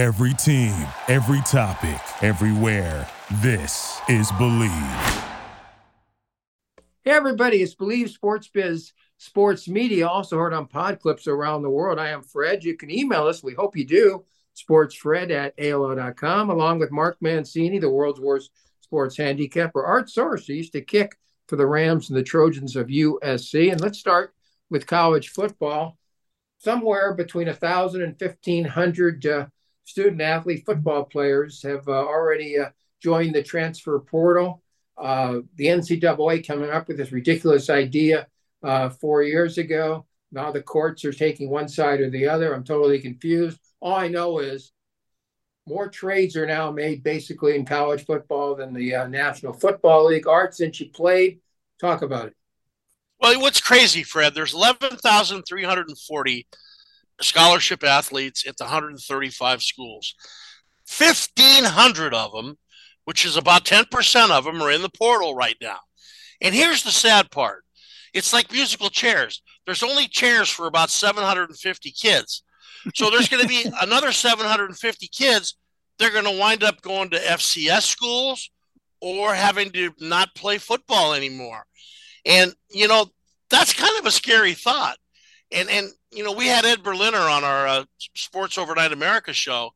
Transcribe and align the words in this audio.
Every 0.00 0.32
team, 0.32 0.86
every 1.08 1.42
topic, 1.42 2.00
everywhere. 2.22 3.06
This 3.42 4.00
is 4.08 4.32
BLeav. 4.32 5.24
Hey, 7.04 7.10
everybody, 7.10 7.58
it's 7.58 7.74
BLeav 7.74 8.08
Sports 8.08 8.48
Biz 8.48 8.94
Sports 9.18 9.68
Media, 9.68 10.08
also 10.08 10.38
heard 10.38 10.54
on 10.54 10.68
pod 10.68 11.00
clips 11.00 11.26
around 11.26 11.60
the 11.60 11.68
world. 11.68 11.98
I 11.98 12.08
am 12.08 12.22
Fred. 12.22 12.64
You 12.64 12.78
can 12.78 12.90
email 12.90 13.26
us. 13.26 13.44
We 13.44 13.52
hope 13.52 13.76
you 13.76 13.84
do. 13.84 14.24
Sportsfred 14.56 15.30
at 15.32 15.54
AOL.com, 15.58 16.48
along 16.48 16.78
with 16.78 16.90
Mark 16.90 17.18
Mancini, 17.20 17.78
the 17.78 17.90
world's 17.90 18.20
worst 18.20 18.52
sports 18.80 19.18
handicapper. 19.18 19.84
Art 19.84 20.08
Source, 20.08 20.46
who 20.46 20.54
used 20.54 20.72
to 20.72 20.80
kick 20.80 21.14
for 21.46 21.56
the 21.56 21.66
Rams 21.66 22.08
and 22.08 22.16
the 22.16 22.22
Trojans 22.22 22.74
of 22.74 22.86
USC. 22.86 23.70
And 23.70 23.82
let's 23.82 23.98
start 23.98 24.32
with 24.70 24.86
college 24.86 25.28
football. 25.28 25.98
Somewhere 26.56 27.12
between 27.12 27.48
1,000 27.48 28.00
and 28.00 28.18
1,500 28.18 29.26
uh, 29.26 29.46
student 29.84 30.20
athlete 30.20 30.64
football 30.64 31.04
players 31.04 31.62
have 31.62 31.88
uh, 31.88 31.92
already 31.92 32.58
uh, 32.58 32.70
joined 33.02 33.34
the 33.34 33.42
transfer 33.42 33.98
portal. 33.98 34.62
Uh, 34.96 35.40
the 35.56 35.66
NCAA 35.66 36.46
coming 36.46 36.70
up 36.70 36.88
with 36.88 36.98
this 36.98 37.12
ridiculous 37.12 37.70
idea 37.70 38.26
uh, 38.62 38.90
four 38.90 39.22
years 39.22 39.58
ago. 39.58 40.06
Now 40.32 40.52
the 40.52 40.62
courts 40.62 41.04
are 41.04 41.12
taking 41.12 41.50
one 41.50 41.68
side 41.68 42.00
or 42.00 42.10
the 42.10 42.28
other. 42.28 42.54
I'm 42.54 42.64
totally 42.64 43.00
confused. 43.00 43.58
All 43.80 43.96
I 43.96 44.08
know 44.08 44.38
is 44.38 44.72
more 45.66 45.88
trades 45.88 46.36
are 46.36 46.46
now 46.46 46.70
made 46.70 47.02
basically 47.02 47.54
in 47.54 47.64
college 47.64 48.04
football 48.04 48.54
than 48.54 48.74
the 48.74 48.94
uh, 48.94 49.06
National 49.06 49.52
Football 49.52 50.06
League. 50.06 50.26
Art, 50.26 50.54
since 50.54 50.80
you 50.80 50.90
played, 50.90 51.40
talk 51.80 52.02
about 52.02 52.28
it. 52.28 52.36
Well, 53.20 53.40
what's 53.40 53.60
crazy, 53.60 54.02
Fred? 54.02 54.34
There's 54.34 54.54
11,340 54.54 56.46
scholarship 57.20 57.84
athletes 57.84 58.46
at 58.46 58.56
the 58.56 58.64
135 58.64 59.62
schools. 59.62 60.14
1,500 60.98 62.14
of 62.14 62.32
them, 62.32 62.58
which 63.04 63.24
is 63.24 63.36
about 63.36 63.64
10% 63.64 64.30
of 64.30 64.44
them, 64.44 64.62
are 64.62 64.70
in 64.70 64.82
the 64.82 64.90
portal 64.90 65.34
right 65.34 65.56
now. 65.60 65.78
And 66.40 66.54
here's 66.54 66.82
the 66.82 66.90
sad 66.90 67.30
part 67.30 67.64
it's 68.12 68.32
like 68.32 68.52
musical 68.52 68.90
chairs. 68.90 69.42
There's 69.66 69.82
only 69.82 70.08
chairs 70.08 70.48
for 70.48 70.66
about 70.66 70.90
750 70.90 71.92
kids. 71.92 72.42
So 72.94 73.10
there's 73.10 73.28
going 73.28 73.42
to 73.42 73.48
be 73.48 73.66
another 73.82 74.12
750 74.12 75.08
kids. 75.08 75.56
They're 75.98 76.10
going 76.10 76.24
to 76.24 76.38
wind 76.38 76.64
up 76.64 76.80
going 76.80 77.10
to 77.10 77.18
FCS 77.18 77.82
schools 77.82 78.50
or 79.00 79.34
having 79.34 79.70
to 79.72 79.92
not 80.00 80.34
play 80.34 80.58
football 80.58 81.14
anymore. 81.14 81.64
And, 82.24 82.52
you 82.70 82.88
know, 82.88 83.06
that's 83.48 83.72
kind 83.72 83.98
of 83.98 84.06
a 84.06 84.10
scary 84.10 84.54
thought. 84.54 84.96
And, 85.52 85.68
and 85.68 85.90
you 86.12 86.24
know, 86.24 86.32
we 86.32 86.46
had 86.46 86.64
Ed 86.64 86.82
Berliner 86.82 87.18
on 87.18 87.44
our 87.44 87.66
uh, 87.66 87.84
Sports 88.14 88.58
Overnight 88.58 88.92
America 88.92 89.32
show, 89.32 89.70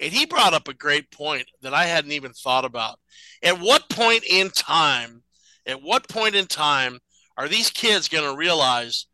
and 0.00 0.12
he 0.12 0.26
brought 0.26 0.54
up 0.54 0.68
a 0.68 0.74
great 0.74 1.10
point 1.10 1.46
that 1.62 1.74
I 1.74 1.84
hadn't 1.84 2.12
even 2.12 2.32
thought 2.32 2.64
about. 2.64 2.98
At 3.42 3.60
what 3.60 3.88
point 3.90 4.24
in 4.24 4.50
time, 4.50 5.22
at 5.66 5.82
what 5.82 6.08
point 6.08 6.34
in 6.34 6.46
time 6.46 6.98
are 7.36 7.48
these 7.48 7.70
kids 7.70 8.08
going 8.08 8.28
to 8.28 8.36
realize 8.36 9.06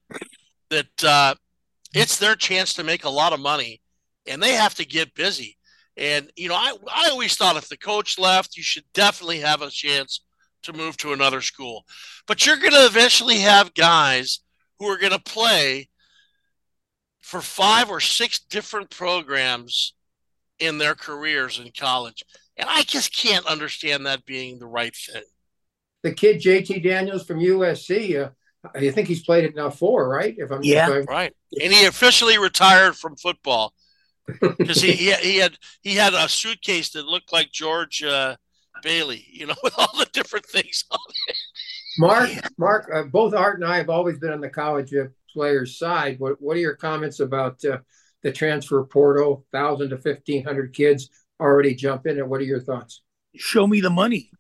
that 0.71 1.05
uh, 1.05 1.35
it's 1.95 2.19
their 2.19 2.35
chance 2.35 2.75
to 2.75 2.85
make 2.85 3.05
a 3.05 3.11
lot 3.11 3.33
of 3.33 3.41
money 3.41 3.81
and 4.27 4.43
they 4.43 4.53
have 4.53 4.75
to 4.77 4.87
get 4.87 5.15
busy? 5.15 5.57
And, 5.97 6.31
you 6.37 6.49
know, 6.49 6.57
I, 6.57 6.75
I 6.93 7.09
always 7.11 7.37
thought 7.37 7.57
if 7.57 7.69
the 7.69 7.77
coach 7.77 8.19
left, 8.19 8.57
you 8.57 8.63
should 8.63 8.85
definitely 8.95 9.39
have 9.41 9.63
a 9.63 9.71
chance 9.71 10.21
to 10.65 10.73
move 10.73 10.97
to 10.99 11.13
another 11.13 11.41
school. 11.41 11.85
But 12.27 12.45
you're 12.45 12.57
going 12.57 12.73
to 12.73 12.87
eventually 12.87 13.39
have 13.39 13.75
guys 13.75 14.41
who 14.79 14.87
are 14.87 14.99
going 14.99 15.13
to 15.13 15.21
play 15.21 15.89
for 17.35 17.41
five 17.41 17.91
or 17.91 17.99
six 17.99 18.39
different 18.39 18.91
programs 18.91 19.95
in 20.61 20.79
their 20.79 20.95
careers 20.95 21.59
in 21.59 21.73
college. 21.77 22.23
And 22.57 22.69
I 22.71 22.83
just 22.83 23.13
can't 23.13 23.45
understand 23.47 24.07
that 24.07 24.25
being 24.25 24.61
the 24.61 24.69
right 24.69 24.95
thing. 24.95 25.25
The 26.05 26.13
kid 26.13 26.41
JT 26.41 26.85
Daniels 26.85 27.27
from 27.27 27.41
USC, 27.41 28.25
uh, 28.25 28.31
I 28.73 28.89
think 28.93 29.09
he's 29.09 29.25
played 29.25 29.43
it 29.43 29.57
now 29.57 29.69
four, 29.69 30.09
right? 30.09 30.33
If 30.39 30.53
I'm 30.53 30.63
yeah, 30.63 30.89
if 30.89 30.95
I'm... 30.95 31.05
right. 31.07 31.35
And 31.61 31.73
he 31.73 31.87
officially 31.87 32.39
retired 32.39 32.95
from 32.95 33.17
football 33.17 33.75
because 34.41 34.81
he, 34.81 34.93
he 34.93 35.13
he 35.15 35.37
had 35.39 35.59
he 35.83 35.97
had 35.97 36.15
a 36.15 36.29
suitcase 36.29 36.91
that 36.91 37.05
looked 37.05 37.33
like 37.33 37.51
George 37.51 38.01
uh, 38.05 38.37
Bailey, 38.85 39.27
you 39.29 39.47
know, 39.47 39.57
with 39.65 39.75
all 39.77 39.99
the 39.99 40.07
different 40.13 40.47
things 40.47 40.85
on 40.89 41.01
it. 41.27 41.37
Mark, 41.99 42.31
Mark, 42.59 42.91
uh, 42.95 43.03
both 43.03 43.35
Art 43.35 43.59
and 43.59 43.69
I 43.69 43.79
have 43.79 43.91
always 43.91 44.21
been 44.21 44.33
on 44.33 44.41
the 44.41 44.49
college 44.49 44.95
uh, 44.95 45.07
players' 45.35 45.79
side. 45.79 46.19
What 46.19 46.41
What 46.41 46.57
are 46.57 46.61
your 46.61 46.77
comments 46.77 47.21
about 47.21 47.63
uh, 47.65 47.79
the 48.23 48.33
transfer 48.33 48.83
portal? 48.85 49.45
Thousand 49.53 49.91
to 49.91 49.99
fifteen 49.99 50.45
hundred 50.45 50.73
kids 50.73 51.11
already 51.41 51.75
jump 51.75 52.07
in, 52.07 52.19
and 52.19 52.31
what 52.31 52.41
are 52.41 52.45
your 52.45 52.63
thoughts? 52.63 53.03
Show 53.37 53.67
me 53.67 53.81
the 53.81 53.91
money. 53.91 54.31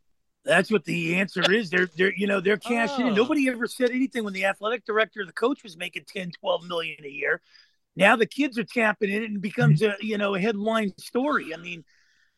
That's 0.44 0.70
what 0.70 0.84
the 0.84 1.16
answer 1.16 1.52
is. 1.52 1.68
They're 1.68 1.88
they're 1.96 2.14
you 2.14 2.26
know 2.26 2.40
they're 2.40 2.56
cashing 2.56 3.04
oh. 3.04 3.08
in. 3.08 3.14
Nobody 3.14 3.48
ever 3.48 3.66
said 3.66 3.90
anything 3.90 4.24
when 4.24 4.32
the 4.32 4.46
athletic 4.46 4.84
director, 4.86 5.24
the 5.26 5.32
coach, 5.32 5.62
was 5.62 5.76
making 5.76 6.04
10, 6.06 6.30
12 6.40 6.64
million 6.64 7.04
a 7.04 7.08
year. 7.08 7.42
Now 7.96 8.16
the 8.16 8.26
kids 8.26 8.58
are 8.58 8.64
tapping 8.64 9.10
in 9.10 9.22
it 9.22 9.30
and 9.30 9.40
becomes 9.40 9.82
a 9.82 9.94
you 10.00 10.16
know 10.16 10.34
a 10.34 10.40
headline 10.40 10.92
story. 10.98 11.52
I 11.54 11.58
mean, 11.58 11.84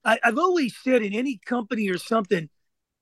I, 0.05 0.19
I've 0.25 0.39
always 0.39 0.75
said 0.83 1.03
in 1.03 1.13
any 1.13 1.41
company 1.45 1.91
or 1.91 1.99
something, 1.99 2.49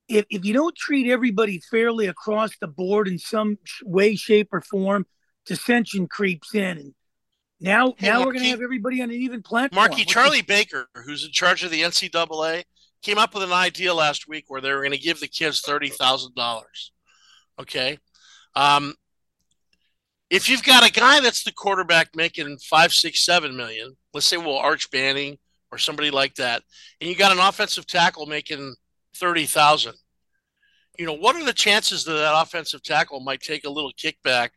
if, 0.07 0.25
if 0.29 0.45
you 0.45 0.53
don't 0.53 0.75
treat 0.75 1.09
everybody 1.09 1.59
fairly 1.59 2.07
across 2.07 2.51
the 2.59 2.67
board 2.67 3.07
in 3.07 3.17
some 3.17 3.57
way, 3.83 4.15
shape, 4.15 4.49
or 4.51 4.61
form, 4.61 5.05
dissension 5.45 6.07
creeps 6.07 6.53
in. 6.53 6.77
And 6.77 6.93
now, 7.59 7.93
hey, 7.97 8.07
now 8.07 8.19
Marky, 8.19 8.25
we're 8.25 8.33
going 8.33 8.43
to 8.45 8.49
have 8.51 8.61
everybody 8.61 9.01
on 9.01 9.09
an 9.09 9.15
even 9.15 9.41
platform. 9.41 9.81
Marky 9.81 10.03
Charlie 10.03 10.41
the- 10.41 10.47
Baker, 10.47 10.87
who's 11.05 11.25
in 11.25 11.31
charge 11.31 11.63
of 11.63 11.71
the 11.71 11.81
NCAA, 11.81 12.63
came 13.01 13.17
up 13.17 13.33
with 13.33 13.43
an 13.43 13.53
idea 13.53 13.93
last 13.93 14.27
week 14.27 14.45
where 14.47 14.61
they 14.61 14.71
were 14.73 14.81
going 14.81 14.91
to 14.91 14.97
give 14.97 15.19
the 15.19 15.27
kids 15.27 15.61
thirty 15.61 15.89
thousand 15.89 16.35
dollars. 16.35 16.91
Okay, 17.59 17.97
um, 18.55 18.93
if 20.29 20.49
you've 20.49 20.63
got 20.63 20.87
a 20.87 20.91
guy 20.91 21.19
that's 21.21 21.43
the 21.43 21.51
quarterback 21.51 22.09
making 22.15 22.57
five, 22.57 22.93
six, 22.93 23.23
seven 23.23 23.55
million, 23.55 23.95
let's 24.13 24.25
say 24.25 24.37
well 24.37 24.57
Arch 24.57 24.87
Manning 24.91 25.37
or 25.71 25.77
somebody 25.77 26.11
like 26.11 26.35
that, 26.35 26.63
and 26.99 27.09
you 27.09 27.15
got 27.15 27.31
an 27.31 27.39
offensive 27.39 27.87
tackle 27.87 28.25
making 28.25 28.75
thirty 29.15 29.45
thousand. 29.45 29.93
You 30.97 31.05
know, 31.05 31.13
what 31.13 31.35
are 31.35 31.45
the 31.45 31.53
chances 31.53 32.05
that 32.05 32.13
that 32.13 32.41
offensive 32.41 32.81
tackle 32.81 33.19
might 33.19 33.41
take 33.41 33.65
a 33.65 33.69
little 33.69 33.91
kickback 33.93 34.49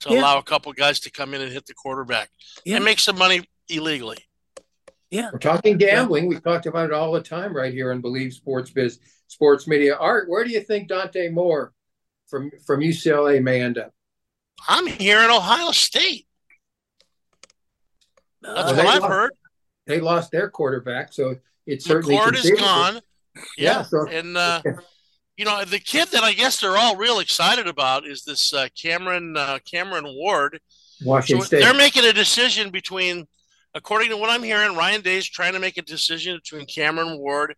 to 0.00 0.10
yeah. 0.10 0.20
allow 0.20 0.38
a 0.38 0.42
couple 0.42 0.72
guys 0.72 1.00
to 1.00 1.10
come 1.10 1.34
in 1.34 1.40
and 1.40 1.52
hit 1.52 1.66
the 1.66 1.74
quarterback 1.74 2.30
yeah. 2.64 2.76
and 2.76 2.84
make 2.84 2.98
some 2.98 3.18
money 3.18 3.48
illegally? 3.68 4.18
Yeah, 5.10 5.30
we're 5.32 5.38
talking 5.38 5.78
gambling. 5.78 6.24
Yeah. 6.24 6.28
We 6.30 6.40
talked 6.40 6.66
about 6.66 6.86
it 6.86 6.92
all 6.92 7.12
the 7.12 7.20
time 7.20 7.56
right 7.56 7.72
here 7.72 7.92
on 7.92 8.02
BLeav 8.02 8.32
Sports 8.32 8.70
Biz 8.70 8.98
Sports 9.28 9.66
Media. 9.68 9.96
Art, 9.96 10.28
where 10.28 10.44
do 10.44 10.50
you 10.50 10.60
think 10.60 10.88
Dante 10.88 11.28
Moore 11.30 11.72
from 12.26 12.50
from 12.66 12.80
UCLA 12.80 13.42
may 13.42 13.62
end 13.62 13.78
up? 13.78 13.92
I'm 14.68 14.86
here 14.86 15.22
in 15.22 15.30
Ohio 15.30 15.70
State. 15.70 16.26
That's 18.42 18.72
what 18.72 18.86
I've 18.86 19.02
lost, 19.02 19.12
heard. 19.12 19.30
They 19.86 20.00
lost 20.00 20.30
their 20.32 20.50
quarterback, 20.50 21.12
so 21.12 21.36
it's 21.66 21.84
certainly 21.84 22.16
McCord 22.16 22.36
is 22.36 22.50
gone. 22.58 23.00
Yeah, 23.56 23.78
yeah 23.78 23.82
so, 23.82 24.08
and 24.08 24.36
uh, 24.36 24.62
you 25.36 25.44
know 25.44 25.64
the 25.64 25.78
kid 25.78 26.08
that 26.08 26.22
I 26.22 26.32
guess 26.32 26.60
they're 26.60 26.76
all 26.76 26.96
real 26.96 27.18
excited 27.18 27.66
about 27.66 28.06
is 28.06 28.24
this 28.24 28.52
uh, 28.52 28.68
Cameron 28.80 29.36
uh, 29.36 29.58
Cameron 29.70 30.06
Ward. 30.06 30.60
Washington 31.04 31.42
so 31.42 31.46
State. 31.46 31.60
They're 31.60 31.74
making 31.74 32.04
a 32.04 32.12
decision 32.12 32.70
between, 32.70 33.26
according 33.74 34.08
to 34.10 34.16
what 34.16 34.30
I'm 34.30 34.42
hearing, 34.42 34.76
Ryan 34.76 35.02
Day's 35.02 35.28
trying 35.28 35.52
to 35.52 35.60
make 35.60 35.76
a 35.76 35.82
decision 35.82 36.36
between 36.36 36.66
Cameron 36.66 37.18
Ward 37.18 37.54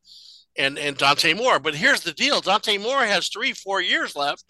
and 0.57 0.79
and 0.79 0.97
Dante 0.97 1.35
Moore. 1.35 1.61
But 1.61 1.77
here's 1.77 2.01
the 2.01 2.13
deal: 2.13 2.41
Dante 2.41 2.79
Moore 2.79 3.05
has 3.05 3.29
three, 3.29 3.53
four 3.53 3.81
years 3.81 4.17
left. 4.17 4.45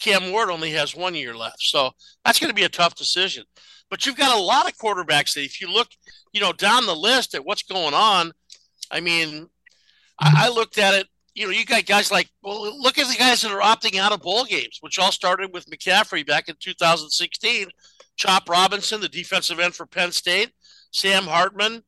Cam 0.00 0.32
Ward 0.32 0.50
only 0.50 0.72
has 0.72 0.96
one 0.96 1.14
year 1.14 1.36
left, 1.36 1.62
so 1.62 1.92
that's 2.24 2.40
going 2.40 2.50
to 2.50 2.54
be 2.54 2.64
a 2.64 2.68
tough 2.68 2.96
decision. 2.96 3.44
But 3.88 4.04
you've 4.04 4.16
got 4.16 4.36
a 4.36 4.40
lot 4.40 4.68
of 4.68 4.76
quarterbacks 4.76 5.34
that, 5.34 5.44
if 5.44 5.60
you 5.60 5.70
look, 5.70 5.88
you 6.32 6.40
know, 6.40 6.52
down 6.52 6.86
the 6.86 6.96
list 6.96 7.34
at 7.34 7.44
what's 7.44 7.62
going 7.62 7.94
on, 7.94 8.32
I 8.90 9.00
mean, 9.00 9.46
I, 10.18 10.46
I 10.46 10.48
looked 10.48 10.78
at 10.78 10.94
it. 10.94 11.06
You 11.34 11.46
know, 11.46 11.50
you 11.50 11.64
got 11.64 11.84
guys 11.86 12.12
like, 12.12 12.30
well, 12.42 12.80
look 12.80 12.98
at 12.98 13.08
the 13.08 13.16
guys 13.16 13.42
that 13.42 13.50
are 13.50 13.60
opting 13.60 13.98
out 13.98 14.12
of 14.12 14.22
bowl 14.22 14.44
games, 14.44 14.78
which 14.80 14.98
all 14.98 15.10
started 15.10 15.52
with 15.52 15.66
McCaffrey 15.66 16.26
back 16.26 16.48
in 16.48 16.54
2016. 16.60 17.68
Chop 18.16 18.48
Robinson, 18.48 19.00
the 19.00 19.08
defensive 19.08 19.58
end 19.58 19.74
for 19.74 19.86
Penn 19.86 20.12
State, 20.12 20.52
Sam 20.92 21.24
Hartman, 21.24 21.82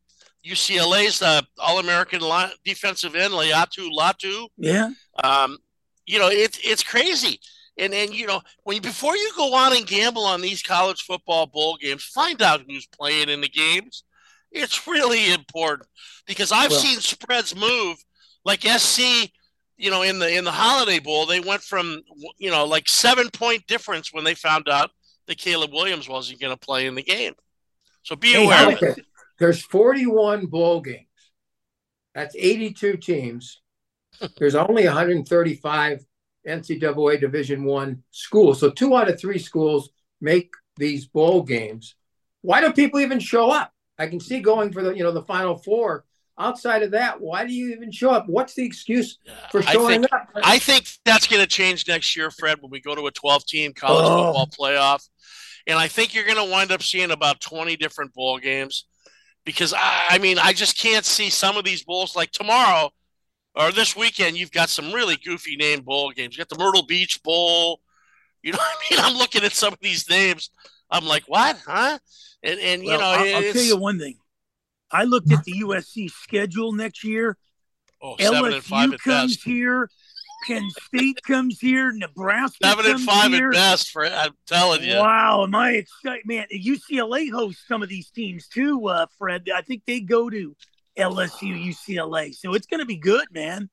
UCLA's 0.44 1.22
uh, 1.22 1.42
All 1.58 1.78
American 1.78 2.20
defensive 2.64 3.14
end, 3.14 3.32
Laiatu 3.32 3.88
Latu. 3.96 4.48
Yeah. 4.56 4.90
Um, 5.22 5.58
you 6.06 6.18
know, 6.18 6.28
it's 6.28 6.58
it's 6.62 6.82
crazy. 6.82 7.40
And 7.78 7.92
and 7.92 8.14
you 8.14 8.26
know, 8.26 8.40
when 8.64 8.80
before 8.80 9.16
you 9.16 9.30
go 9.36 9.54
on 9.54 9.76
and 9.76 9.86
gamble 9.86 10.24
on 10.24 10.40
these 10.40 10.62
college 10.62 11.02
football 11.02 11.46
bowl 11.46 11.76
games, 11.80 12.04
find 12.04 12.40
out 12.42 12.62
who's 12.66 12.86
playing 12.86 13.28
in 13.28 13.40
the 13.40 13.48
games. 13.48 14.04
It's 14.52 14.86
really 14.86 15.32
important 15.32 15.88
because 16.26 16.52
I've 16.52 16.70
well, 16.70 16.80
seen 16.80 17.00
spreads 17.00 17.54
move 17.54 17.98
like 18.44 18.62
SC, 18.62 19.30
you 19.76 19.90
know, 19.90 20.02
in 20.02 20.18
the 20.18 20.36
in 20.36 20.44
the 20.44 20.52
Holiday 20.52 20.98
Bowl, 20.98 21.26
they 21.26 21.40
went 21.40 21.62
from 21.62 22.02
you 22.38 22.50
know 22.50 22.64
like 22.64 22.88
seven 22.88 23.30
point 23.30 23.66
difference 23.66 24.12
when 24.12 24.24
they 24.24 24.34
found 24.34 24.68
out 24.68 24.90
that 25.26 25.38
Caleb 25.38 25.72
Williams 25.72 26.08
wasn't 26.08 26.40
going 26.40 26.52
to 26.52 26.58
play 26.58 26.86
in 26.86 26.94
the 26.94 27.02
game. 27.02 27.34
So 28.02 28.16
be 28.16 28.34
aware. 28.34 28.70
Hey, 28.76 28.94
There's 29.38 29.62
41 29.62 30.46
bowl 30.46 30.80
games. 30.80 31.02
That's 32.14 32.34
82 32.36 32.96
teams. 32.96 33.60
There's 34.38 34.54
only 34.54 34.86
135 34.86 36.04
NCAA 36.46 37.20
Division 37.20 37.64
One 37.64 38.02
schools. 38.10 38.60
So 38.60 38.70
two 38.70 38.96
out 38.96 39.10
of 39.10 39.20
three 39.20 39.38
schools 39.38 39.90
make 40.20 40.52
these 40.76 41.06
bowl 41.06 41.42
games. 41.42 41.94
Why 42.40 42.60
do 42.60 42.72
people 42.72 43.00
even 43.00 43.18
show 43.18 43.50
up? 43.50 43.72
I 43.98 44.06
can 44.06 44.20
see 44.20 44.40
going 44.40 44.72
for 44.72 44.82
the 44.82 44.92
you 44.92 45.02
know 45.02 45.12
the 45.12 45.22
final 45.22 45.56
four. 45.56 46.04
Outside 46.38 46.82
of 46.82 46.90
that, 46.90 47.20
why 47.20 47.46
do 47.46 47.52
you 47.52 47.70
even 47.70 47.90
show 47.90 48.10
up? 48.10 48.28
What's 48.28 48.54
the 48.54 48.64
excuse 48.64 49.18
for 49.50 49.62
showing 49.62 49.86
I 49.86 49.88
think, 49.88 50.12
up? 50.12 50.28
I 50.34 50.58
think 50.58 50.86
that's 51.04 51.26
going 51.26 51.40
to 51.40 51.48
change 51.48 51.88
next 51.88 52.14
year, 52.14 52.30
Fred, 52.30 52.58
when 52.60 52.70
we 52.70 52.80
go 52.80 52.94
to 52.94 53.06
a 53.06 53.10
12 53.10 53.46
team 53.46 53.72
college 53.72 54.04
oh. 54.06 54.32
football 54.34 54.46
playoff. 54.48 55.08
And 55.66 55.78
I 55.78 55.88
think 55.88 56.14
you're 56.14 56.26
going 56.26 56.36
to 56.36 56.50
wind 56.50 56.72
up 56.72 56.82
seeing 56.82 57.10
about 57.10 57.40
20 57.40 57.76
different 57.76 58.12
bowl 58.12 58.38
games 58.38 58.86
because 59.46 59.72
I, 59.72 60.04
I 60.10 60.18
mean, 60.18 60.38
I 60.38 60.52
just 60.52 60.78
can't 60.78 61.06
see 61.06 61.30
some 61.30 61.56
of 61.56 61.64
these 61.64 61.84
bowls 61.84 62.14
like 62.14 62.32
tomorrow 62.32 62.90
or 63.54 63.72
this 63.72 63.96
weekend. 63.96 64.36
You've 64.36 64.52
got 64.52 64.68
some 64.68 64.92
really 64.92 65.16
goofy 65.16 65.56
name 65.56 65.80
bowl 65.80 66.10
games. 66.10 66.36
You 66.36 66.44
got 66.44 66.50
the 66.50 66.62
Myrtle 66.62 66.84
Beach 66.84 67.22
Bowl. 67.22 67.80
You 68.42 68.52
know 68.52 68.58
what 68.60 68.76
I 68.76 68.94
mean? 68.94 69.04
I'm 69.04 69.16
looking 69.16 69.42
at 69.42 69.52
some 69.52 69.72
of 69.72 69.80
these 69.80 70.08
names. 70.10 70.50
I'm 70.90 71.06
like, 71.06 71.24
what, 71.26 71.58
huh? 71.66 71.98
And 72.42 72.60
and 72.60 72.84
well, 72.84 72.92
you 72.92 72.98
know, 72.98 73.04
I'll, 73.04 73.46
I'll 73.46 73.52
tell 73.52 73.62
you 73.62 73.76
one 73.76 73.98
thing. 73.98 74.18
I 74.90 75.04
looked 75.04 75.32
at 75.32 75.44
the 75.44 75.62
USC 75.62 76.10
schedule 76.10 76.72
next 76.72 77.04
year. 77.04 77.36
Oh, 78.02 78.16
LSU 78.18 78.98
comes 78.98 79.36
best. 79.36 79.44
here. 79.44 79.88
Penn 80.46 80.68
State 80.70 81.20
comes 81.22 81.58
here. 81.58 81.92
Nebraska 81.92 82.58
seven 82.62 82.86
and 82.86 83.00
five 83.00 83.32
here. 83.32 83.48
at 83.48 83.54
best. 83.54 83.90
For 83.90 84.06
I'm 84.06 84.32
telling 84.46 84.82
you. 84.82 84.96
Wow, 84.96 85.44
am 85.44 85.54
I 85.54 85.72
excited, 85.72 86.26
man? 86.26 86.46
UCLA 86.54 87.30
hosts 87.30 87.64
some 87.66 87.82
of 87.82 87.88
these 87.88 88.10
teams 88.10 88.46
too, 88.46 88.86
uh, 88.88 89.06
Fred. 89.18 89.48
I 89.52 89.62
think 89.62 89.82
they 89.86 90.00
go 90.00 90.30
to 90.30 90.54
LSU, 90.98 91.66
UCLA, 91.68 92.34
so 92.34 92.54
it's 92.54 92.66
going 92.66 92.80
to 92.80 92.86
be 92.86 92.96
good, 92.96 93.26
man. 93.32 93.70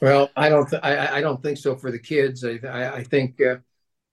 Well, 0.00 0.30
I 0.36 0.48
don't. 0.48 0.68
Th- 0.68 0.82
I, 0.82 1.16
I 1.16 1.20
don't 1.20 1.42
think 1.42 1.58
so 1.58 1.76
for 1.76 1.90
the 1.90 1.98
kids. 1.98 2.44
I, 2.44 2.58
I, 2.64 2.94
I 2.96 3.02
think 3.02 3.40
uh, 3.40 3.56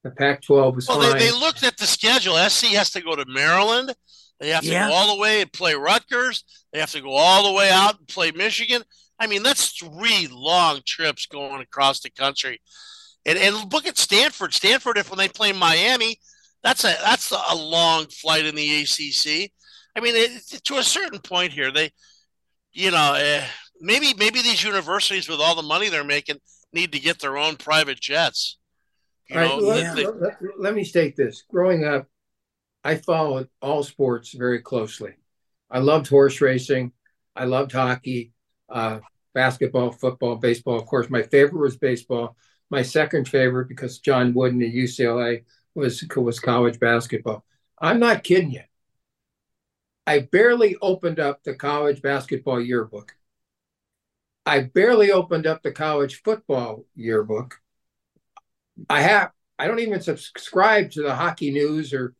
the 0.04 0.12
Pac-12 0.12 0.76
was 0.76 0.88
well, 0.88 1.02
fine. 1.02 1.14
They, 1.14 1.28
they 1.28 1.32
looked 1.32 1.64
at 1.64 1.78
the 1.78 1.88
schedule. 1.88 2.36
SC 2.50 2.68
has 2.74 2.92
to 2.92 3.02
go 3.02 3.16
to 3.16 3.26
Maryland. 3.26 3.96
They 4.42 4.50
have 4.50 4.64
to 4.64 4.70
yeah. 4.70 4.90
go 4.90 4.94
all 4.96 5.16
the 5.16 5.22
way 5.22 5.42
and 5.42 5.54
play 5.54 5.76
Rutgers. 5.76 6.44
They 6.74 6.80
have 6.80 6.92
to 6.92 7.02
go 7.02 7.12
all 7.12 7.48
the 7.48 7.56
way 7.56 7.70
out 7.70 8.00
and 8.00 8.08
play 8.08 8.32
Michigan. 8.32 8.82
I 9.20 9.28
mean, 9.28 9.44
that's 9.44 9.72
three 9.72 10.28
long 10.32 10.82
trips 10.84 11.28
going 11.28 11.62
across 11.62 12.00
the 12.00 12.10
country. 12.10 12.60
And 13.24 13.38
and 13.38 13.72
look 13.72 13.86
at 13.86 14.00
Stanford. 14.00 14.52
Stanford, 14.56 14.98
if 14.98 15.12
when 15.12 15.20
they 15.20 15.28
play 15.28 15.52
Miami, 15.52 16.20
that's 16.64 16.84
a 16.84 16.96
that's 17.04 17.30
a 17.30 17.56
long 17.56 18.08
flight 18.08 18.46
in 18.46 18.56
the 18.56 18.82
ACC. 18.82 19.52
I 19.96 20.00
mean, 20.00 20.16
it, 20.16 20.64
to 20.64 20.78
a 20.78 20.84
certain 20.84 21.20
point 21.20 21.54
here, 21.54 21.72
they, 21.72 21.92
you 22.74 22.90
know, 22.90 23.14
uh, 23.16 23.44
maybe 23.80 24.16
maybe 24.18 24.42
these 24.42 24.64
universities 24.64 25.30
with 25.30 25.40
all 25.40 25.54
the 25.54 25.62
money 25.62 25.90
they're 25.90 26.04
making 26.04 26.38
need 26.74 26.94
to 26.94 27.00
get 27.00 27.20
their 27.20 27.38
own 27.38 27.58
private 27.58 28.00
jets. 28.00 28.58
You 29.30 29.36
know, 29.36 29.58
let, 29.58 29.96
they, 29.96 30.06
let, 30.06 30.38
let 30.58 30.74
me 30.74 30.84
state 30.84 31.16
this. 31.16 31.44
Growing 31.50 31.86
up, 31.86 32.08
I 32.84 32.96
followed 32.96 33.50
all 33.62 33.84
sports 33.84 34.32
very 34.34 34.62
closely. 34.62 35.14
I 35.70 35.80
loved 35.80 36.08
horse 36.08 36.42
racing. 36.42 36.92
I 37.36 37.46
loved 37.46 37.72
hockey, 37.72 38.34
uh, 38.70 39.00
basketball, 39.34 39.92
football, 39.92 40.36
baseball. 40.36 40.80
Of 40.80 40.86
course, 40.86 41.10
my 41.10 41.22
favorite 41.24 41.62
was 41.62 41.78
baseball. 41.78 42.36
My 42.70 42.82
second 42.82 43.28
favorite, 43.28 43.68
because 43.68 44.00
John 44.00 44.34
Wooden 44.34 44.62
at 44.62 44.74
UCLA 44.74 45.44
was 45.76 46.04
was 46.16 46.40
college 46.40 46.80
basketball. 46.80 47.46
I'm 47.80 48.00
not 48.00 48.24
kidding 48.24 48.52
you. 48.52 48.64
I 50.08 50.20
barely 50.20 50.76
opened 50.82 51.20
up 51.20 51.44
the 51.44 51.54
college 51.54 52.02
basketball 52.02 52.60
yearbook. 52.60 53.16
I 54.46 54.62
barely 54.62 55.12
opened 55.12 55.46
up 55.48 55.62
the 55.62 55.72
college 55.72 56.22
football 56.24 56.86
yearbook. 56.96 57.62
I 58.90 59.02
have 59.02 59.32
I 59.62 59.68
don't 59.68 59.80
even 59.80 60.02
subscribe 60.02 60.90
to 60.92 61.04
the 61.04 61.14
hockey 61.14 61.52
news 61.52 61.94
or 61.94 62.16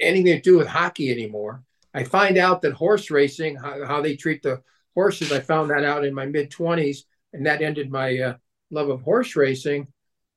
anything 0.00 0.32
to 0.32 0.40
do 0.40 0.56
with 0.56 0.66
hockey 0.66 1.10
anymore. 1.10 1.62
I 1.92 2.04
find 2.04 2.38
out 2.38 2.62
that 2.62 2.72
horse 2.72 3.10
racing, 3.10 3.56
how, 3.56 3.84
how 3.84 4.00
they 4.00 4.16
treat 4.16 4.42
the 4.42 4.62
horses, 4.94 5.30
I 5.30 5.40
found 5.40 5.68
that 5.68 5.84
out 5.84 6.06
in 6.06 6.14
my 6.14 6.24
mid 6.24 6.50
20s, 6.50 7.00
and 7.34 7.44
that 7.44 7.60
ended 7.60 7.90
my 7.90 8.18
uh, 8.18 8.36
love 8.70 8.88
of 8.88 9.02
horse 9.02 9.36
racing. 9.36 9.88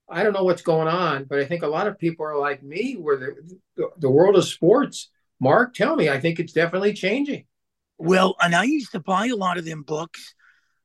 I 0.10 0.22
don't 0.22 0.34
know 0.34 0.44
what's 0.44 0.62
going 0.62 0.90
on, 0.90 1.24
but 1.30 1.40
I 1.40 1.46
think 1.46 1.64
a 1.64 1.68
lot 1.68 1.88
of 1.88 1.98
people 1.98 2.26
are 2.26 2.38
like 2.38 2.62
me, 2.62 2.96
where 2.96 3.16
the, 3.16 3.58
the, 3.78 3.90
the 3.98 4.12
world 4.12 4.36
of 4.36 4.44
sports, 4.44 5.10
Mark, 5.40 5.76
tell 5.76 5.96
me, 5.96 6.10
I 6.10 6.20
think 6.20 6.42
it's 6.42 6.52
definitely 6.52 6.92
changing. 6.92 7.46
Well, 7.98 8.36
and 8.42 8.54
I 8.54 8.66
used 8.66 8.92
to 8.92 9.00
buy 9.00 9.28
a 9.28 9.36
lot 9.36 9.58
of 9.58 9.64
them 9.64 9.84
books 9.84 10.34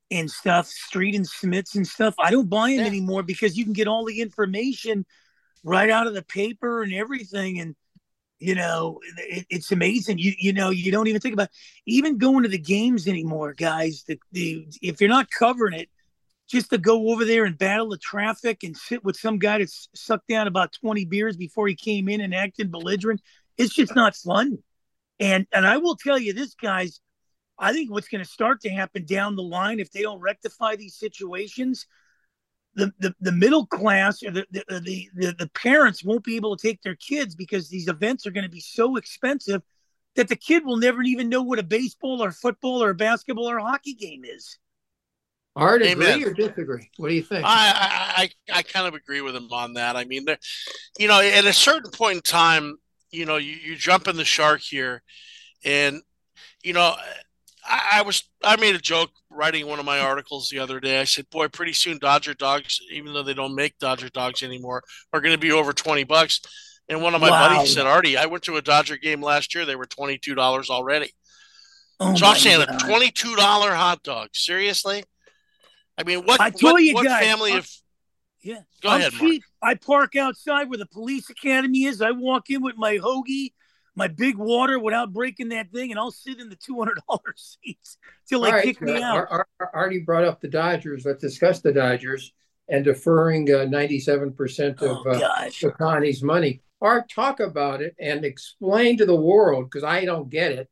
and 0.08 0.30
stuff, 0.30 0.68
Street 0.68 1.16
and 1.16 1.26
Smiths 1.26 1.74
and 1.74 1.86
stuff. 1.86 2.14
I 2.20 2.30
don't 2.30 2.48
buy 2.48 2.70
them 2.70 2.80
yeah. 2.80 2.86
anymore 2.86 3.24
because 3.24 3.56
you 3.56 3.64
can 3.64 3.72
get 3.72 3.88
all 3.88 4.04
the 4.04 4.20
information 4.20 5.04
right 5.62 5.90
out 5.90 6.06
of 6.06 6.14
the 6.14 6.22
paper 6.22 6.82
and 6.82 6.92
everything. 6.92 7.60
And 7.60 7.76
you 8.38 8.54
know, 8.54 8.98
it, 9.18 9.46
it's 9.50 9.72
amazing. 9.72 10.18
You 10.18 10.32
you 10.38 10.52
know, 10.52 10.70
you 10.70 10.90
don't 10.90 11.06
even 11.06 11.20
think 11.20 11.34
about 11.34 11.50
even 11.86 12.18
going 12.18 12.42
to 12.42 12.48
the 12.48 12.58
games 12.58 13.06
anymore, 13.06 13.54
guys. 13.54 14.04
The, 14.06 14.18
the 14.32 14.66
if 14.80 15.00
you're 15.00 15.10
not 15.10 15.30
covering 15.30 15.74
it, 15.74 15.88
just 16.48 16.70
to 16.70 16.78
go 16.78 17.10
over 17.10 17.24
there 17.24 17.44
and 17.44 17.56
battle 17.56 17.88
the 17.88 17.98
traffic 17.98 18.64
and 18.64 18.76
sit 18.76 19.04
with 19.04 19.16
some 19.16 19.38
guy 19.38 19.58
that's 19.58 19.88
sucked 19.94 20.28
down 20.28 20.46
about 20.46 20.72
20 20.72 21.04
beers 21.06 21.36
before 21.36 21.68
he 21.68 21.76
came 21.76 22.08
in 22.08 22.20
and 22.20 22.34
acted 22.34 22.70
belligerent, 22.70 23.22
it's 23.56 23.74
just 23.74 23.94
not 23.94 24.16
fun. 24.16 24.58
And 25.20 25.46
and 25.52 25.66
I 25.66 25.76
will 25.76 25.96
tell 25.96 26.18
you 26.18 26.32
this, 26.32 26.54
guys. 26.54 27.00
I 27.58 27.72
think 27.72 27.92
what's 27.92 28.08
going 28.08 28.24
to 28.24 28.28
start 28.28 28.62
to 28.62 28.70
happen 28.70 29.04
down 29.04 29.36
the 29.36 29.42
line 29.42 29.78
if 29.78 29.92
they 29.92 30.02
don't 30.02 30.20
rectify 30.20 30.74
these 30.74 30.96
situations 30.96 31.86
the, 32.74 32.92
the, 32.98 33.14
the 33.20 33.32
middle 33.32 33.66
class 33.66 34.22
or 34.22 34.30
the, 34.30 34.46
the, 34.50 34.60
uh, 34.70 34.80
the, 34.80 35.08
the, 35.14 35.34
the 35.38 35.50
parents 35.54 36.04
won't 36.04 36.24
be 36.24 36.36
able 36.36 36.56
to 36.56 36.66
take 36.66 36.82
their 36.82 36.94
kids 36.94 37.34
because 37.34 37.68
these 37.68 37.88
events 37.88 38.26
are 38.26 38.30
going 38.30 38.44
to 38.44 38.50
be 38.50 38.60
so 38.60 38.96
expensive 38.96 39.62
that 40.14 40.28
the 40.28 40.36
kid 40.36 40.64
will 40.64 40.76
never 40.76 41.02
even 41.02 41.28
know 41.28 41.42
what 41.42 41.58
a 41.58 41.62
baseball 41.62 42.22
or 42.22 42.32
football 42.32 42.82
or 42.82 42.90
a 42.90 42.94
basketball 42.94 43.48
or 43.48 43.58
hockey 43.58 43.94
game 43.94 44.24
is. 44.24 44.58
Art, 45.54 45.82
agree 45.82 46.24
or 46.24 46.32
disagree? 46.32 46.90
What 46.96 47.08
do 47.08 47.14
you 47.14 47.22
think? 47.22 47.44
I, 47.46 48.30
I 48.50 48.58
I 48.58 48.62
kind 48.62 48.86
of 48.86 48.94
agree 48.94 49.20
with 49.20 49.36
him 49.36 49.52
on 49.52 49.74
that. 49.74 49.96
I 49.96 50.04
mean, 50.04 50.24
you 50.98 51.08
know, 51.08 51.20
at 51.20 51.44
a 51.44 51.52
certain 51.52 51.90
point 51.90 52.16
in 52.16 52.22
time, 52.22 52.78
you 53.10 53.26
know, 53.26 53.36
you, 53.36 53.52
you 53.52 53.76
jump 53.76 54.08
in 54.08 54.16
the 54.16 54.24
shark 54.24 54.62
here, 54.62 55.02
and 55.62 56.00
you 56.62 56.72
know, 56.72 56.94
I, 57.64 57.88
I, 57.94 58.02
was 58.02 58.24
I 58.42 58.56
made 58.56 58.74
a 58.74 58.78
joke 58.80 59.10
writing 59.30 59.66
one 59.66 59.78
of 59.78 59.84
my 59.84 60.00
articles 60.00 60.48
the 60.48 60.58
other 60.58 60.80
day. 60.80 61.00
I 61.00 61.04
said, 61.04 61.30
"Boy, 61.30 61.48
pretty 61.48 61.72
soon 61.72 61.98
Dodger 61.98 62.34
dogs, 62.34 62.80
even 62.90 63.12
though 63.12 63.22
they 63.22 63.34
don't 63.34 63.54
make 63.54 63.78
Dodger 63.78 64.08
dogs 64.08 64.42
anymore, 64.42 64.82
are 65.12 65.20
going 65.20 65.34
to 65.34 65.38
be 65.38 65.52
over 65.52 65.72
twenty 65.72 66.04
bucks." 66.04 66.40
And 66.88 67.02
one 67.02 67.14
of 67.14 67.20
my 67.20 67.30
wow. 67.30 67.48
buddies 67.48 67.74
said, 67.74 67.86
"Artie, 67.86 68.16
I 68.16 68.26
went 68.26 68.44
to 68.44 68.56
a 68.56 68.62
Dodger 68.62 68.96
game 68.96 69.22
last 69.22 69.54
year. 69.54 69.64
They 69.64 69.76
were 69.76 69.86
twenty 69.86 70.18
two 70.18 70.34
dollars 70.34 70.70
already." 70.70 71.12
Oh 72.00 72.14
so 72.16 72.26
I'm 72.26 72.36
saying 72.36 72.64
God. 72.66 72.82
a 72.82 72.84
twenty 72.84 73.10
two 73.10 73.36
dollar 73.36 73.72
hot 73.72 74.02
dog. 74.02 74.30
Seriously? 74.32 75.04
I 75.96 76.02
mean, 76.02 76.24
what? 76.24 76.40
I 76.40 76.50
told 76.50 76.74
what, 76.74 76.82
you 76.82 76.94
what 76.94 77.04
guys, 77.04 77.24
family 77.24 77.56
of 77.56 77.68
yeah, 78.42 78.60
go 78.82 78.88
I'm 78.88 79.00
ahead. 79.00 79.12
Cheap. 79.12 79.44
I 79.62 79.74
park 79.74 80.16
outside 80.16 80.68
where 80.68 80.78
the 80.78 80.86
police 80.86 81.30
academy 81.30 81.84
is. 81.84 82.02
I 82.02 82.10
walk 82.10 82.50
in 82.50 82.62
with 82.62 82.76
my 82.76 82.98
hoagie 82.98 83.52
my 83.94 84.08
big 84.08 84.36
water 84.36 84.78
without 84.78 85.12
breaking 85.12 85.50
that 85.50 85.70
thing, 85.70 85.90
and 85.90 85.98
I'll 85.98 86.10
sit 86.10 86.40
in 86.40 86.48
the 86.48 86.56
two 86.56 86.78
hundred 86.78 86.98
dollar 87.08 87.20
seats 87.36 87.98
till 88.28 88.40
they 88.42 88.52
right. 88.52 88.64
kick 88.64 88.80
me 88.80 89.02
out. 89.02 89.28
Ar- 89.30 89.46
Ar- 89.60 89.70
Artie 89.74 90.00
brought 90.00 90.24
up 90.24 90.40
the 90.40 90.48
Dodgers. 90.48 91.04
Let's 91.04 91.20
discuss 91.20 91.60
the 91.60 91.72
Dodgers 91.72 92.32
and 92.68 92.84
deferring 92.84 93.44
ninety-seven 93.44 94.30
uh, 94.30 94.32
percent 94.32 94.82
of 94.82 94.98
oh, 95.06 95.10
uh, 95.10 95.70
Connie's 95.78 96.22
money. 96.22 96.62
Art, 96.80 97.08
talk 97.08 97.38
about 97.38 97.80
it 97.80 97.94
and 98.00 98.24
explain 98.24 98.98
to 98.98 99.06
the 99.06 99.14
world 99.14 99.66
because 99.66 99.84
I 99.84 100.04
don't 100.04 100.28
get 100.28 100.52
it. 100.52 100.70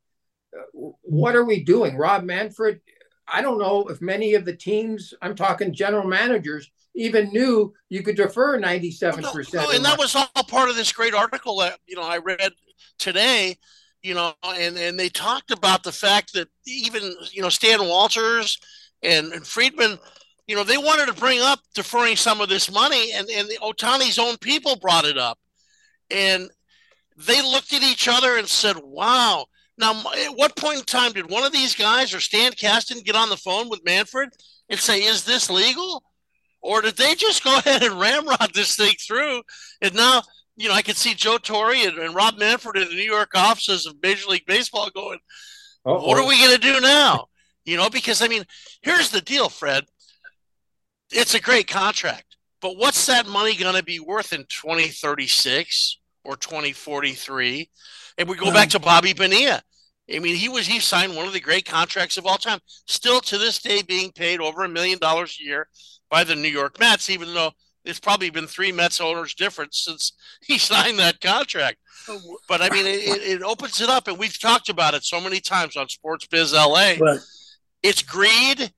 Uh, 0.57 0.91
what 1.03 1.37
are 1.37 1.45
we 1.45 1.62
doing, 1.62 1.97
Rob 1.97 2.25
Manfred? 2.25 2.81
I 3.33 3.43
don't 3.43 3.59
know 3.59 3.87
if 3.87 4.00
many 4.00 4.35
of 4.35 4.45
the 4.45 4.57
teams. 4.57 5.15
I'm 5.23 5.37
talking 5.37 5.73
general 5.73 6.09
managers 6.09 6.69
even 6.97 7.31
knew 7.31 7.73
you 7.89 8.03
could 8.03 8.17
defer 8.17 8.59
97%. 8.59 9.23
Well, 9.23 9.45
no, 9.53 9.62
no, 9.62 9.71
and 9.71 9.85
that 9.85 9.99
was 9.99 10.17
all 10.17 10.27
part 10.49 10.69
of 10.69 10.77
this 10.77 10.93
great 10.93 11.15
article 11.15 11.59
that, 11.59 11.79
you 11.87 11.95
know, 11.95 12.03
I 12.03 12.19
read 12.19 12.53
today, 12.99 13.57
you 14.03 14.15
know, 14.15 14.33
and, 14.45 14.77
and 14.77 14.99
they 14.99 15.09
talked 15.09 15.51
about 15.51 15.83
the 15.83 15.93
fact 15.93 16.33
that 16.33 16.49
even, 16.67 17.15
you 17.33 17.43
know, 17.43 17.49
Stan 17.49 17.81
Walters 17.81 18.59
and, 19.03 19.33
and 19.33 19.47
Friedman, 19.47 19.99
you 20.47 20.57
know, 20.57 20.65
they 20.65 20.79
wanted 20.79 21.07
to 21.07 21.21
bring 21.21 21.41
up 21.41 21.61
deferring 21.75 22.17
some 22.17 22.41
of 22.41 22.49
this 22.49 22.73
money 22.73 23.13
and, 23.13 23.29
and 23.31 23.49
the 23.49 23.59
Ohtani's 23.63 24.19
own 24.19 24.37
people 24.39 24.77
brought 24.77 25.05
it 25.05 25.19
up. 25.19 25.39
And 26.11 26.51
they 27.17 27.43
looked 27.43 27.73
at 27.73 27.83
each 27.83 28.09
other 28.09 28.37
and 28.37 28.49
said, 28.49 28.77
wow. 28.83 29.47
Now, 29.79 29.93
at 30.13 30.37
what 30.37 30.57
point 30.57 30.79
in 30.79 30.85
time 30.85 31.13
did 31.13 31.31
one 31.31 31.45
of 31.45 31.53
these 31.53 31.75
guys 31.75 32.13
or 32.15 32.21
Stan 32.21 32.53
Kasten 32.53 33.01
get 33.01 33.17
on 33.17 33.29
the 33.29 33.37
phone 33.37 33.69
with 33.69 33.85
Manfred 33.85 34.31
and 34.69 34.79
say, 34.79 35.03
is 35.03 35.25
this 35.25 35.51
legal? 35.51 36.03
Or 36.63 36.83
did 36.83 36.97
they 36.97 37.15
just 37.15 37.45
go 37.45 37.57
ahead 37.59 37.83
and 37.83 37.99
ramrod 37.99 38.53
this 38.55 38.77
thing 38.77 38.95
through? 39.07 39.43
And 39.81 39.95
now 39.95 40.23
you 40.61 40.69
know, 40.69 40.75
I 40.75 40.83
could 40.83 40.97
see 40.97 41.14
Joe 41.14 41.38
Torre 41.38 41.73
and, 41.73 41.99
and 41.99 42.14
Rob 42.14 42.38
Manfred 42.38 42.76
in 42.76 42.88
the 42.88 42.95
New 42.95 43.02
York 43.02 43.31
offices 43.35 43.87
of 43.87 43.97
Major 44.02 44.29
League 44.29 44.45
Baseball 44.47 44.90
going, 44.90 45.19
Uh-oh. 45.87 46.07
"What 46.07 46.19
are 46.19 46.29
we 46.29 46.38
going 46.38 46.55
to 46.55 46.61
do 46.61 46.81
now?" 46.81 47.29
You 47.64 47.79
know, 47.79 47.88
because 47.88 48.21
I 48.21 48.29
mean, 48.29 48.45
here's 48.83 49.11
the 49.11 49.23
deal, 49.23 49.49
Fred. 49.49 49.85
It's 51.11 51.35
a 51.35 51.40
great 51.40 51.67
contract, 51.67 52.37
but 52.61 52.76
what's 52.76 53.07
that 53.07 53.26
money 53.26 53.57
going 53.57 53.75
to 53.75 53.83
be 53.83 54.00
worth 54.00 54.35
in 54.35 54.45
2036 54.50 55.99
or 56.25 56.37
2043? 56.37 57.71
And 58.19 58.29
we 58.29 58.37
go 58.37 58.52
back 58.52 58.69
hmm. 58.69 58.73
to 58.73 58.81
Bobby 58.81 59.14
Bonilla. 59.14 59.62
I 60.14 60.19
mean, 60.19 60.37
he 60.37 60.50
was 60.50 60.67
he 60.67 60.79
signed 60.79 61.17
one 61.17 61.26
of 61.26 61.33
the 61.33 61.40
great 61.40 61.64
contracts 61.64 62.19
of 62.19 62.26
all 62.26 62.37
time. 62.37 62.61
Still 62.87 63.21
to 63.23 63.38
this 63.38 63.62
day, 63.62 63.81
being 63.81 64.12
paid 64.12 64.40
over 64.40 64.64
a 64.64 64.69
million 64.69 64.99
dollars 64.99 65.38
a 65.40 65.45
year 65.45 65.69
by 66.11 66.23
the 66.23 66.35
New 66.35 66.49
York 66.49 66.79
Mets, 66.79 67.09
even 67.09 67.33
though 67.33 67.52
it's 67.85 68.01
probably 68.01 68.31
been 68.31 68.47
three 68.47 68.73
Mets 68.73 69.01
owners 69.01 69.35
different 69.35 69.75
since 69.75 70.13
he 70.43 70.59
signed 70.59 70.99
that 70.99 71.21
contract. 71.21 71.79
Oh, 72.09 72.39
but 72.49 72.63
I 72.63 72.71
mean, 72.71 72.87
it, 72.87 73.23
it 73.23 73.43
opens 73.43 73.81
it 73.81 73.89
up, 73.89 74.09
and 74.09 74.19
we've 74.19 74.39
talked 74.39 74.69
about 74.69 74.95
it 74.95 75.05
so 75.05 75.21
many 75.21 75.41
times 75.41 75.77
on 75.77 75.89
Sports 75.89 76.27
Biz 76.27 76.53
LA. 76.53 76.95
Right. 77.01 77.21
It's 77.83 78.03
greed, 78.03 78.73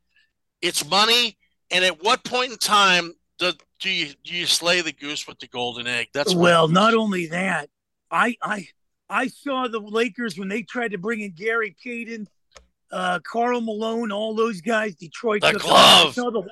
it's 0.61 0.89
money, 0.89 1.37
and 1.71 1.85
at 1.85 2.03
what 2.03 2.25
point 2.25 2.53
in 2.53 2.59
time 2.59 3.15
do, 3.39 3.53
do 3.81 3.91
you 3.91 4.15
do 4.25 4.35
you 4.35 4.47
slay 4.47 4.81
the 4.81 4.93
goose 4.93 5.27
with 5.27 5.39
the 5.39 5.49
golden 5.49 5.87
egg? 5.87 6.09
That's 6.15 6.35
well, 6.35 6.69
not 6.69 6.95
only 6.95 7.27
that, 7.29 7.69
I 8.11 8.37
I 8.43 8.69
I 9.09 9.27
saw 9.29 9.69
the 9.69 9.81
Lakers 9.81 10.39
when 10.39 10.49
they 10.49 10.63
tried 10.63 10.93
to 10.93 10.99
bring 10.99 11.21
in 11.21 11.33
Gary 11.33 11.77
Payton, 11.83 12.29
uh, 12.93 13.19
Karl 13.25 13.61
Malone, 13.61 14.13
all 14.13 14.35
those 14.35 14.61
guys. 14.61 14.95
Detroit. 14.95 15.43
The 15.43 15.53
glove. 15.53 16.09
I 16.09 16.13
saw 16.13 16.31
the, 16.31 16.43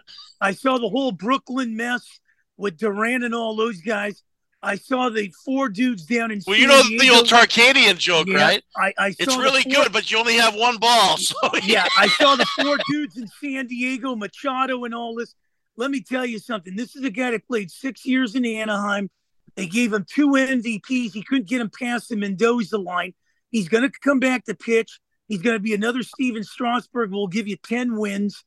I 0.41 0.53
saw 0.53 0.79
the 0.79 0.89
whole 0.89 1.13
Brooklyn 1.13 1.77
mess 1.77 2.21
with 2.61 2.77
Durant 2.77 3.25
and 3.25 3.35
all 3.35 3.57
those 3.57 3.81
guys. 3.81 4.23
I 4.63 4.77
saw 4.77 5.09
the 5.09 5.33
four 5.45 5.71
dudes 5.71 6.05
down 6.05 6.31
in. 6.31 6.43
Well, 6.47 6.55
San 6.55 6.61
you 6.61 6.67
know 6.67 6.83
Diego. 6.83 7.03
the 7.03 7.11
old 7.11 7.27
Tarkanian 7.27 7.97
joke, 7.97 8.29
yeah, 8.29 8.43
right? 8.43 8.63
I, 8.77 8.93
I 8.99 9.15
it's 9.19 9.39
really 9.39 9.63
four, 9.63 9.85
good, 9.85 9.93
but 9.93 10.11
you 10.11 10.19
only 10.19 10.35
have 10.35 10.55
one 10.55 10.77
ball. 10.77 11.17
So 11.19 11.35
yeah. 11.63 11.87
I 11.99 12.09
saw 12.09 12.37
the 12.37 12.45
four 12.45 12.77
dudes 12.91 13.17
in 13.17 13.27
San 13.43 13.67
Diego, 13.67 14.15
Machado, 14.15 14.85
and 14.85 14.95
all 14.95 15.15
this. 15.15 15.35
Let 15.77 15.91
me 15.91 16.03
tell 16.03 16.27
you 16.27 16.39
something. 16.39 16.77
This 16.77 16.95
is 16.95 17.05
a 17.05 17.11
guy 17.11 17.31
that 17.31 17.47
played 17.47 17.71
six 17.71 18.05
years 18.05 18.35
in 18.35 18.45
Anaheim. 18.45 19.09
They 19.57 19.67
gave 19.67 19.93
him 19.93 20.05
two 20.09 20.29
MVPs. 20.29 21.13
He 21.13 21.23
couldn't 21.23 21.49
get 21.49 21.61
him 21.61 21.71
past 21.71 22.11
the 22.11 22.17
Mendoza 22.17 22.77
line. 22.77 23.15
He's 23.51 23.69
going 23.69 23.91
to 23.91 23.99
come 24.03 24.21
back 24.21 24.45
to 24.45 24.55
pitch. 24.55 25.01
He's 25.27 25.41
going 25.41 25.57
to 25.57 25.61
be 25.61 25.73
another 25.73 26.03
Stephen 26.03 26.45
Strasburg. 26.45 27.11
We'll 27.11 27.29
give 27.29 27.49
you 27.49 27.57
ten 27.57 27.97
wins. 27.97 28.45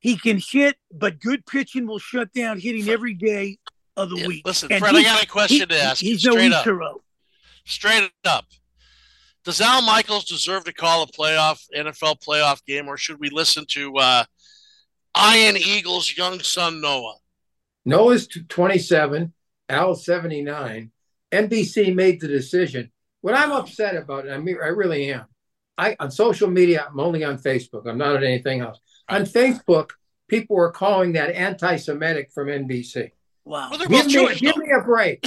He 0.00 0.16
can 0.16 0.38
hit, 0.38 0.76
but 0.92 1.20
good 1.20 1.44
pitching 1.46 1.86
will 1.86 1.98
shut 1.98 2.32
down 2.32 2.58
hitting 2.58 2.88
every 2.88 3.14
day 3.14 3.58
of 3.96 4.10
the 4.10 4.16
yeah, 4.16 4.26
week. 4.26 4.46
Listen, 4.46 4.70
and 4.70 4.80
Fred, 4.80 4.94
I 4.94 5.02
got 5.02 5.22
a 5.22 5.26
question 5.26 5.60
he, 5.60 5.66
to 5.66 5.82
ask. 5.82 6.00
He's 6.00 6.20
straight 6.20 6.50
no 6.50 6.58
up. 6.58 6.64
Ichiro. 6.64 6.94
Straight 7.64 8.10
up. 8.24 8.46
Does 9.44 9.60
Al 9.60 9.82
Michaels 9.82 10.24
deserve 10.24 10.64
to 10.64 10.72
call 10.72 11.02
a 11.02 11.06
playoff 11.06 11.60
NFL 11.74 12.22
playoff 12.22 12.64
game, 12.64 12.86
or 12.86 12.96
should 12.96 13.18
we 13.18 13.30
listen 13.30 13.64
to 13.70 13.96
uh, 13.96 14.24
Ian 15.16 15.56
Eagle's 15.56 16.16
young 16.16 16.40
son 16.40 16.80
Noah? 16.80 17.16
Noah's 17.84 18.28
27. 18.48 19.32
Al 19.68 19.94
79, 19.94 20.90
NBC 21.30 21.94
made 21.94 22.20
the 22.20 22.28
decision. 22.28 22.90
What 23.20 23.34
I'm 23.34 23.52
upset 23.52 23.96
about 23.96 24.26
it, 24.26 24.30
I 24.30 24.38
mean, 24.38 24.56
I 24.62 24.68
really 24.68 25.12
am. 25.12 25.26
I 25.76 25.94
on 26.00 26.10
social 26.10 26.48
media, 26.48 26.86
I'm 26.88 26.98
only 26.98 27.22
on 27.22 27.38
Facebook. 27.38 27.86
I'm 27.86 27.98
not 27.98 28.16
on 28.16 28.24
anything 28.24 28.60
else. 28.60 28.80
On 29.08 29.22
Facebook, 29.22 29.90
people 30.28 30.56
were 30.56 30.70
calling 30.70 31.12
that 31.12 31.34
anti-Semitic 31.34 32.30
from 32.32 32.48
NBC. 32.48 33.10
Wow. 33.44 33.70
Well, 33.70 33.78
give, 33.78 34.06
me, 34.06 34.34
give 34.34 34.56
me 34.56 34.70
a 34.78 34.82
break. 34.82 35.26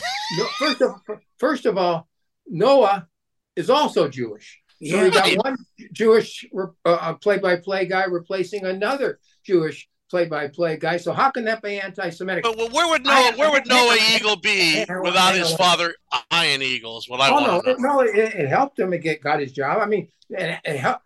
first 0.59 0.81
of 0.81 1.01
first 1.39 1.65
of 1.65 1.77
all, 1.77 2.07
Noah 2.47 3.07
is 3.55 3.69
also 3.69 4.07
Jewish. 4.07 4.61
So 4.83 4.95
yeah. 4.95 5.03
we 5.03 5.09
got 5.09 5.45
one 5.45 5.57
Jewish 5.91 6.45
uh, 6.85 7.13
play-by-play 7.15 7.85
guy 7.85 8.05
replacing 8.05 8.65
another 8.65 9.19
Jewish 9.43 9.87
play-by-play 10.09 10.77
guy. 10.77 10.97
So 10.97 11.13
how 11.13 11.31
can 11.31 11.45
that 11.45 11.61
be 11.61 11.79
anti-Semitic? 11.79 12.43
But 12.43 12.57
well, 12.57 12.69
where 12.69 12.87
would 12.89 13.03
Noah, 13.03 13.13
I, 13.13 13.35
where 13.35 13.51
would 13.51 13.67
Noah 13.67 13.97
Eagle 14.15 14.35
be 14.35 14.85
without 15.03 15.35
his 15.35 15.53
father, 15.55 15.95
Ian 16.33 16.61
Eagles? 16.61 17.09
What 17.09 17.21
I 17.21 17.29
oh, 17.29 17.33
want 17.33 17.65
no, 17.65 17.75
no, 17.77 17.99
it, 18.01 18.15
it, 18.15 18.49
helped 18.49 18.79
him 18.79 18.91
to 18.91 18.97
get 18.97 19.21
got 19.21 19.39
his 19.39 19.51
job. 19.51 19.79
I 19.79 19.85
mean, 19.85 20.09
and, 20.35 20.59
and 20.65 20.97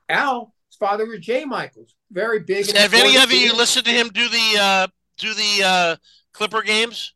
Al's 0.81 0.89
father 0.89 1.05
was 1.05 1.19
Jay 1.19 1.45
Michaels, 1.45 1.95
very 2.11 2.39
big. 2.39 2.71
Have 2.75 2.93
any 2.93 3.17
of 3.17 3.31
you 3.31 3.55
listened 3.55 3.85
to 3.85 3.91
him 3.91 4.09
do 4.09 4.27
the 4.27 4.57
uh, 4.59 4.87
do 5.17 5.33
the 5.33 5.63
uh, 5.63 5.95
Clipper 6.33 6.61
games? 6.61 7.13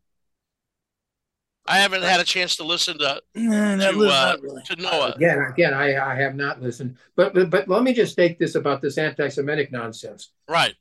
I 1.65 1.77
haven't 1.77 2.01
had 2.01 2.19
a 2.19 2.23
chance 2.23 2.55
to 2.55 2.63
listen 2.63 2.97
to 2.97 3.21
no, 3.35 3.91
to, 3.91 4.07
uh, 4.07 4.37
really. 4.41 4.63
to 4.63 4.75
Noah. 4.77 5.13
Again, 5.15 5.39
again, 5.39 5.73
I, 5.73 5.97
I 5.97 6.15
have 6.15 6.35
not 6.35 6.61
listened. 6.61 6.97
But, 7.15 7.33
but 7.33 7.49
but 7.51 7.67
let 7.67 7.83
me 7.83 7.93
just 7.93 8.13
state 8.13 8.39
this 8.39 8.55
about 8.55 8.81
this 8.81 8.97
anti-Semitic 8.97 9.71
nonsense. 9.71 10.31
Right. 10.47 10.73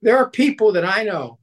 There 0.00 0.16
are 0.16 0.30
people 0.30 0.72
that 0.72 0.84
I 0.84 1.02
know 1.02 1.38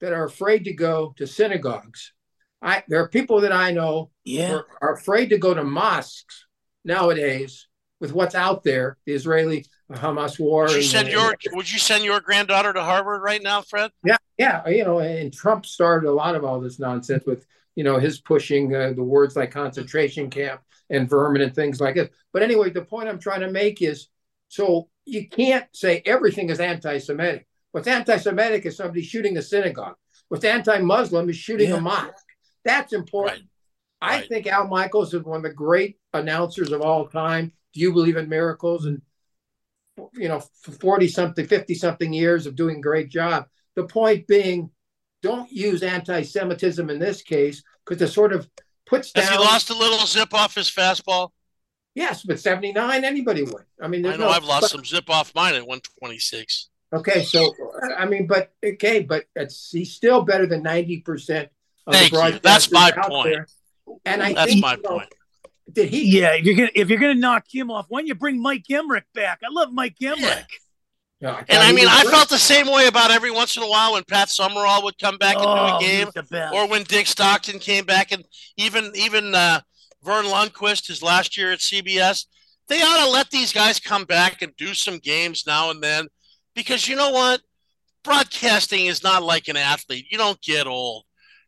that 0.00 0.12
are 0.12 0.24
afraid 0.24 0.64
to 0.64 0.72
go 0.72 1.14
to 1.16 1.26
synagogues. 1.26 2.12
I 2.60 2.84
there 2.88 3.02
are 3.02 3.08
people 3.08 3.40
that 3.40 3.52
I 3.52 3.72
know 3.72 4.10
yeah. 4.24 4.52
are, 4.52 4.66
are 4.80 4.94
afraid 4.94 5.30
to 5.30 5.38
go 5.38 5.54
to 5.54 5.64
mosques 5.64 6.46
nowadays 6.84 7.66
with 8.02 8.12
what's 8.12 8.34
out 8.34 8.64
there, 8.64 8.98
the 9.06 9.12
Israeli 9.12 9.64
Hamas 9.92 10.36
war. 10.36 10.64
Would 10.64 10.74
you 10.74 10.82
send 10.82 11.06
and, 11.06 11.16
your 11.16 11.36
Would 11.52 11.72
you 11.72 11.78
send 11.78 12.02
your 12.02 12.20
granddaughter 12.20 12.72
to 12.72 12.82
Harvard 12.82 13.22
right 13.22 13.40
now, 13.40 13.62
Fred? 13.62 13.92
Yeah, 14.04 14.16
yeah. 14.36 14.68
You 14.68 14.84
know, 14.84 14.98
and 14.98 15.32
Trump 15.32 15.64
started 15.64 16.08
a 16.08 16.12
lot 16.12 16.34
of 16.34 16.44
all 16.44 16.60
this 16.60 16.80
nonsense 16.80 17.24
with 17.24 17.46
you 17.76 17.84
know 17.84 18.00
his 18.00 18.20
pushing 18.20 18.74
uh, 18.74 18.92
the 18.92 19.04
words 19.04 19.36
like 19.36 19.52
concentration 19.52 20.30
camp 20.30 20.62
and 20.90 21.08
vermin 21.08 21.42
and 21.42 21.54
things 21.54 21.80
like 21.80 21.96
it. 21.96 22.12
But 22.32 22.42
anyway, 22.42 22.70
the 22.70 22.84
point 22.84 23.08
I'm 23.08 23.20
trying 23.20 23.42
to 23.42 23.52
make 23.52 23.80
is 23.80 24.08
so 24.48 24.88
you 25.04 25.28
can't 25.28 25.66
say 25.72 26.02
everything 26.04 26.50
is 26.50 26.58
anti-Semitic. 26.58 27.46
What's 27.70 27.86
anti-Semitic 27.86 28.66
is 28.66 28.76
somebody 28.76 29.02
shooting 29.02 29.36
a 29.36 29.42
synagogue. 29.42 29.94
What's 30.28 30.44
anti-Muslim 30.44 31.30
is 31.30 31.36
shooting 31.36 31.70
yeah. 31.70 31.76
a 31.76 31.80
mosque. 31.80 32.26
That's 32.64 32.92
important. 32.92 33.42
Right. 34.02 34.10
I 34.10 34.18
right. 34.18 34.28
think 34.28 34.48
Al 34.48 34.66
Michaels 34.66 35.14
is 35.14 35.22
one 35.22 35.36
of 35.36 35.42
the 35.44 35.52
great 35.54 35.98
announcers 36.12 36.72
of 36.72 36.82
all 36.82 37.06
time. 37.06 37.52
Do 37.72 37.80
you 37.80 37.92
believe 37.92 38.16
in 38.16 38.28
miracles? 38.28 38.86
And 38.86 39.02
you 40.14 40.28
know, 40.28 40.40
forty 40.80 41.08
something, 41.08 41.46
fifty 41.46 41.74
something 41.74 42.12
years 42.12 42.46
of 42.46 42.56
doing 42.56 42.78
a 42.78 42.80
great 42.80 43.08
job. 43.08 43.46
The 43.74 43.84
point 43.84 44.26
being, 44.26 44.70
don't 45.22 45.50
use 45.50 45.82
anti-Semitism 45.82 46.90
in 46.90 46.98
this 46.98 47.22
case 47.22 47.62
because 47.84 48.00
it 48.02 48.12
sort 48.12 48.32
of 48.32 48.48
puts 48.86 49.12
down. 49.12 49.24
Has 49.24 49.32
he 49.32 49.38
lost 49.38 49.70
a 49.70 49.74
little 49.74 50.06
zip 50.06 50.34
off 50.34 50.54
his 50.54 50.70
fastball? 50.70 51.30
Yes, 51.94 52.22
but 52.22 52.40
seventy 52.40 52.72
nine, 52.72 53.04
anybody 53.04 53.42
would. 53.42 53.64
I 53.80 53.88
mean, 53.88 54.06
I 54.06 54.12
know 54.12 54.26
no, 54.26 54.28
I've 54.28 54.44
lost 54.44 54.62
but, 54.62 54.70
some 54.70 54.84
zip 54.84 55.10
off 55.10 55.34
mine 55.34 55.54
at 55.54 55.66
one 55.66 55.80
twenty 55.98 56.18
six. 56.18 56.68
Okay, 56.92 57.22
so 57.22 57.54
I 57.96 58.06
mean, 58.06 58.26
but 58.26 58.52
okay, 58.64 59.00
but 59.02 59.24
it's 59.36 59.70
he's 59.70 59.92
still 59.92 60.22
better 60.22 60.46
than 60.46 60.62
ninety 60.62 61.00
percent 61.00 61.50
of 61.86 61.94
Thank 61.94 62.12
the 62.12 62.32
you. 62.32 62.38
That's 62.42 62.70
my 62.70 62.92
point. 62.92 63.30
There. 63.30 63.46
And 64.04 64.22
I 64.22 64.32
that's 64.32 64.52
think, 64.52 64.62
my 64.62 64.76
point. 64.76 65.10
Know, 65.10 65.16
did 65.70 65.88
he? 65.88 66.18
Yeah, 66.18 66.34
if 66.34 66.44
you're 66.44 66.56
gonna 66.56 66.70
if 66.74 66.88
you're 66.88 66.98
gonna 66.98 67.14
knock 67.14 67.44
him 67.50 67.70
off, 67.70 67.86
why 67.88 68.00
don't 68.00 68.06
you 68.06 68.14
bring 68.14 68.40
Mike 68.40 68.64
Emrick 68.70 69.04
back? 69.14 69.40
I 69.44 69.48
love 69.50 69.72
Mike 69.72 69.96
Emrick. 70.00 70.18
Yeah. 70.20 70.44
No, 71.20 71.30
I 71.30 71.44
and 71.48 71.58
I 71.58 71.72
mean, 71.72 71.86
I 71.88 72.02
felt 72.04 72.28
the 72.28 72.38
same 72.38 72.66
way 72.66 72.88
about 72.88 73.12
every 73.12 73.30
once 73.30 73.56
in 73.56 73.62
a 73.62 73.68
while 73.68 73.92
when 73.92 74.02
Pat 74.02 74.28
Summerall 74.28 74.82
would 74.82 74.98
come 74.98 75.18
back 75.18 75.36
oh, 75.38 75.48
and 75.48 75.78
do 75.78 75.86
a 75.86 76.22
game, 76.24 76.52
or 76.52 76.66
when 76.66 76.82
Dick 76.82 77.06
Stockton 77.06 77.60
came 77.60 77.84
back, 77.84 78.10
and 78.10 78.24
even 78.56 78.90
even 78.96 79.32
uh, 79.32 79.60
Verne 80.02 80.26
Lundquist, 80.26 80.88
his 80.88 81.02
last 81.02 81.36
year 81.36 81.52
at 81.52 81.60
CBS. 81.60 82.26
They 82.68 82.80
ought 82.80 83.04
to 83.04 83.10
let 83.10 83.30
these 83.30 83.52
guys 83.52 83.80
come 83.80 84.04
back 84.04 84.42
and 84.42 84.54
do 84.56 84.74
some 84.74 84.98
games 84.98 85.44
now 85.46 85.70
and 85.70 85.82
then 85.82 86.08
because 86.54 86.88
you 86.88 86.96
know 86.96 87.10
what? 87.10 87.40
Broadcasting 88.04 88.86
is 88.86 89.02
not 89.02 89.22
like 89.22 89.48
an 89.48 89.56
athlete. 89.56 90.06
You 90.10 90.18
don't 90.18 90.40
get 90.40 90.66
old. 90.66 91.04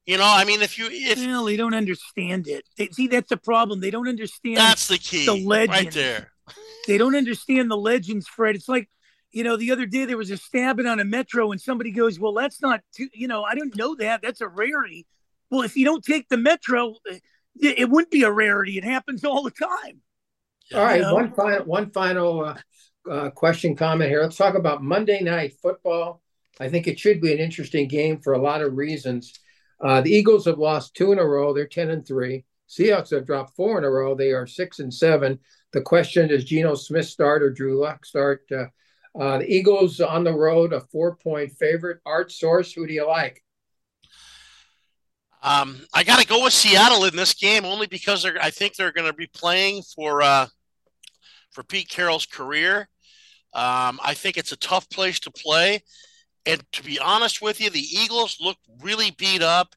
You 0.06 0.18
know, 0.18 0.24
I 0.26 0.44
mean, 0.44 0.60
if 0.60 0.78
you 0.78 0.88
if 0.90 1.18
well, 1.18 1.44
they 1.44 1.56
don't 1.56 1.74
understand 1.74 2.46
it. 2.46 2.64
They, 2.76 2.88
see, 2.88 3.06
that's 3.06 3.30
the 3.30 3.38
problem. 3.38 3.80
They 3.80 3.90
don't 3.90 4.08
understand. 4.08 4.58
That's 4.58 4.86
the 4.86 4.98
key. 4.98 5.24
The 5.24 5.34
legends 5.34 5.84
right 5.84 5.92
there. 5.92 6.32
They 6.86 6.98
don't 6.98 7.16
understand 7.16 7.70
the 7.70 7.76
legends, 7.76 8.28
Fred. 8.28 8.54
It's 8.54 8.68
like, 8.68 8.90
you 9.32 9.44
know, 9.44 9.56
the 9.56 9.72
other 9.72 9.86
day 9.86 10.04
there 10.04 10.18
was 10.18 10.30
a 10.30 10.36
stabbing 10.36 10.86
on 10.86 11.00
a 11.00 11.04
metro, 11.04 11.52
and 11.52 11.60
somebody 11.60 11.90
goes, 11.90 12.20
"Well, 12.20 12.34
that's 12.34 12.60
not 12.60 12.82
too." 12.94 13.08
You 13.14 13.28
know, 13.28 13.44
I 13.44 13.54
don't 13.54 13.74
know 13.76 13.94
that. 13.94 14.20
That's 14.20 14.42
a 14.42 14.48
rarity. 14.48 15.06
Well, 15.50 15.62
if 15.62 15.74
you 15.74 15.86
don't 15.86 16.04
take 16.04 16.28
the 16.28 16.36
metro, 16.36 16.96
it 17.56 17.88
wouldn't 17.88 18.10
be 18.10 18.24
a 18.24 18.30
rarity. 18.30 18.76
It 18.76 18.84
happens 18.84 19.24
all 19.24 19.42
the 19.42 19.50
time. 19.50 20.02
All 20.74 20.84
right, 20.84 21.00
know? 21.00 21.14
one 21.14 21.32
final 21.32 21.64
one 21.64 21.90
final 21.90 22.44
uh, 22.44 22.56
uh, 23.10 23.30
question 23.30 23.74
comment 23.74 24.10
here. 24.10 24.22
Let's 24.22 24.36
talk 24.36 24.54
about 24.54 24.82
Monday 24.82 25.22
Night 25.22 25.54
Football. 25.62 26.20
I 26.60 26.68
think 26.68 26.86
it 26.86 26.98
should 26.98 27.20
be 27.20 27.32
an 27.32 27.38
interesting 27.38 27.88
game 27.88 28.20
for 28.20 28.34
a 28.34 28.38
lot 28.38 28.60
of 28.60 28.76
reasons. 28.76 29.32
Uh, 29.84 30.00
the 30.00 30.10
Eagles 30.10 30.46
have 30.46 30.58
lost 30.58 30.94
two 30.94 31.12
in 31.12 31.18
a 31.18 31.24
row. 31.24 31.52
They're 31.52 31.66
10 31.66 31.90
and 31.90 32.06
three. 32.06 32.44
Seahawks 32.68 33.10
have 33.10 33.26
dropped 33.26 33.54
four 33.54 33.76
in 33.76 33.84
a 33.84 33.90
row. 33.90 34.14
They 34.14 34.32
are 34.32 34.46
six 34.46 34.78
and 34.78 34.92
seven. 34.92 35.38
The 35.72 35.82
question 35.82 36.30
is 36.30 36.44
Geno 36.44 36.74
Smith 36.74 37.06
start 37.06 37.42
or 37.42 37.50
Drew 37.50 37.78
Lock 37.78 38.06
start? 38.06 38.42
Uh, 38.50 38.66
uh, 39.18 39.38
the 39.38 39.52
Eagles 39.52 40.00
on 40.00 40.24
the 40.24 40.32
road, 40.32 40.72
a 40.72 40.80
four 40.80 41.16
point 41.16 41.52
favorite. 41.52 42.00
Art 42.06 42.32
Source, 42.32 42.72
who 42.72 42.86
do 42.86 42.94
you 42.94 43.06
like? 43.06 43.44
Um, 45.42 45.86
I 45.92 46.04
got 46.04 46.20
to 46.20 46.26
go 46.26 46.42
with 46.42 46.54
Seattle 46.54 47.04
in 47.04 47.14
this 47.14 47.34
game 47.34 47.66
only 47.66 47.86
because 47.86 48.22
they're. 48.22 48.38
I 48.40 48.50
think 48.50 48.74
they're 48.74 48.92
going 48.92 49.06
to 49.06 49.16
be 49.16 49.26
playing 49.26 49.82
for 49.94 50.22
uh, 50.22 50.46
for 51.50 51.62
Pete 51.62 51.88
Carroll's 51.88 52.26
career. 52.26 52.88
Um, 53.52 54.00
I 54.02 54.14
think 54.14 54.36
it's 54.36 54.52
a 54.52 54.56
tough 54.56 54.88
place 54.88 55.20
to 55.20 55.30
play, 55.30 55.82
and 56.46 56.62
to 56.72 56.82
be 56.82 56.98
honest 56.98 57.40
with 57.40 57.60
you, 57.60 57.70
the 57.70 57.80
Eagles 57.80 58.38
look 58.40 58.56
really 58.82 59.10
beat 59.12 59.42
up, 59.42 59.74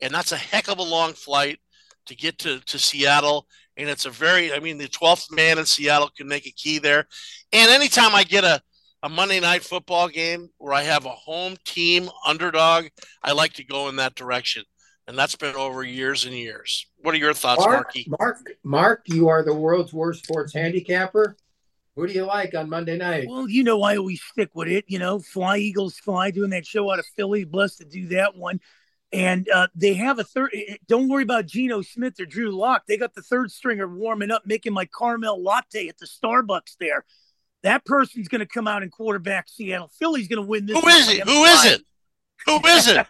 and 0.00 0.12
that's 0.12 0.32
a 0.32 0.36
heck 0.36 0.68
of 0.68 0.78
a 0.78 0.82
long 0.82 1.12
flight 1.12 1.58
to 2.06 2.14
get 2.14 2.38
to 2.38 2.60
to 2.60 2.78
Seattle. 2.78 3.46
And 3.76 3.88
it's 3.88 4.04
a 4.04 4.10
very, 4.10 4.52
I 4.52 4.58
mean, 4.58 4.76
the 4.76 4.88
12th 4.88 5.32
man 5.32 5.58
in 5.58 5.64
Seattle 5.64 6.10
can 6.14 6.28
make 6.28 6.46
a 6.46 6.52
key 6.52 6.78
there. 6.78 7.06
And 7.52 7.70
anytime 7.70 8.14
I 8.14 8.24
get 8.24 8.44
a 8.44 8.60
a 9.02 9.08
Monday 9.08 9.40
night 9.40 9.62
football 9.62 10.08
game 10.08 10.48
where 10.58 10.74
I 10.74 10.82
have 10.82 11.06
a 11.06 11.10
home 11.10 11.56
team 11.64 12.10
underdog, 12.26 12.86
I 13.22 13.32
like 13.32 13.54
to 13.54 13.64
go 13.64 13.88
in 13.88 13.96
that 13.96 14.14
direction. 14.14 14.64
And 15.06 15.18
that's 15.18 15.36
been 15.36 15.56
over 15.56 15.82
years 15.82 16.24
and 16.24 16.34
years. 16.34 16.86
What 16.98 17.14
are 17.14 17.18
your 17.18 17.34
thoughts, 17.34 17.64
Mark, 17.64 17.86
Marky? 17.86 18.06
Mark, 18.20 18.36
Mark, 18.62 19.02
you 19.06 19.28
are 19.28 19.42
the 19.42 19.54
world's 19.54 19.92
worst 19.92 20.24
sports 20.24 20.52
handicapper. 20.54 21.36
Who 21.96 22.06
do 22.06 22.12
you 22.12 22.24
like 22.24 22.54
on 22.54 22.68
Monday 22.68 22.96
night? 22.96 23.26
Well, 23.28 23.48
you 23.48 23.64
know, 23.64 23.82
I 23.82 23.96
always 23.96 24.22
stick 24.22 24.50
with 24.54 24.68
it. 24.68 24.84
You 24.88 24.98
know, 24.98 25.18
Fly 25.18 25.58
Eagles 25.58 25.98
Fly, 25.98 26.30
doing 26.30 26.50
that 26.50 26.66
show 26.66 26.90
out 26.90 26.98
of 26.98 27.06
Philly. 27.16 27.44
Blessed 27.44 27.78
to 27.78 27.84
do 27.84 28.08
that 28.08 28.36
one. 28.36 28.60
And 29.12 29.48
uh, 29.48 29.66
they 29.74 29.94
have 29.94 30.18
a 30.20 30.24
third. 30.24 30.50
Eh, 30.54 30.76
don't 30.86 31.08
worry 31.08 31.24
about 31.24 31.46
Geno 31.46 31.82
Smith 31.82 32.20
or 32.20 32.26
Drew 32.26 32.52
Lock. 32.52 32.86
They 32.86 32.96
got 32.96 33.14
the 33.14 33.22
third 33.22 33.50
stringer 33.50 33.88
warming 33.88 34.30
up, 34.30 34.46
making 34.46 34.72
my 34.72 34.86
caramel 34.86 35.42
latte 35.42 35.88
at 35.88 35.98
the 35.98 36.06
Starbucks 36.06 36.76
there. 36.78 37.04
That 37.62 37.84
person's 37.84 38.28
going 38.28 38.38
to 38.38 38.46
come 38.46 38.68
out 38.68 38.82
and 38.82 38.92
quarterback 38.92 39.48
Seattle. 39.48 39.90
Philly's 39.98 40.28
going 40.28 40.42
to 40.42 40.48
win 40.48 40.66
this. 40.66 40.80
Who 40.80 40.88
is 40.88 41.08
it? 41.08 41.28
Who 41.28 41.44
is 41.44 41.64
it? 41.66 41.82
Who 42.46 42.66
is 42.66 42.88
it? 42.88 43.06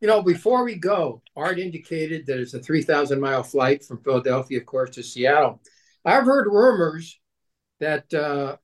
you 0.00 0.08
know, 0.08 0.22
before 0.22 0.64
we 0.64 0.74
go, 0.76 1.22
Art 1.36 1.58
indicated 1.58 2.26
that 2.26 2.40
it's 2.40 2.54
a 2.54 2.58
3,000 2.58 3.20
mile 3.20 3.42
flight 3.42 3.84
from 3.84 3.98
Philadelphia, 3.98 4.58
of 4.58 4.66
course, 4.66 4.90
to 4.90 5.02
Seattle. 5.02 5.60
I've 6.06 6.24
heard 6.24 6.46
rumors 6.46 7.18
that 7.80 8.12
uh, 8.14 8.56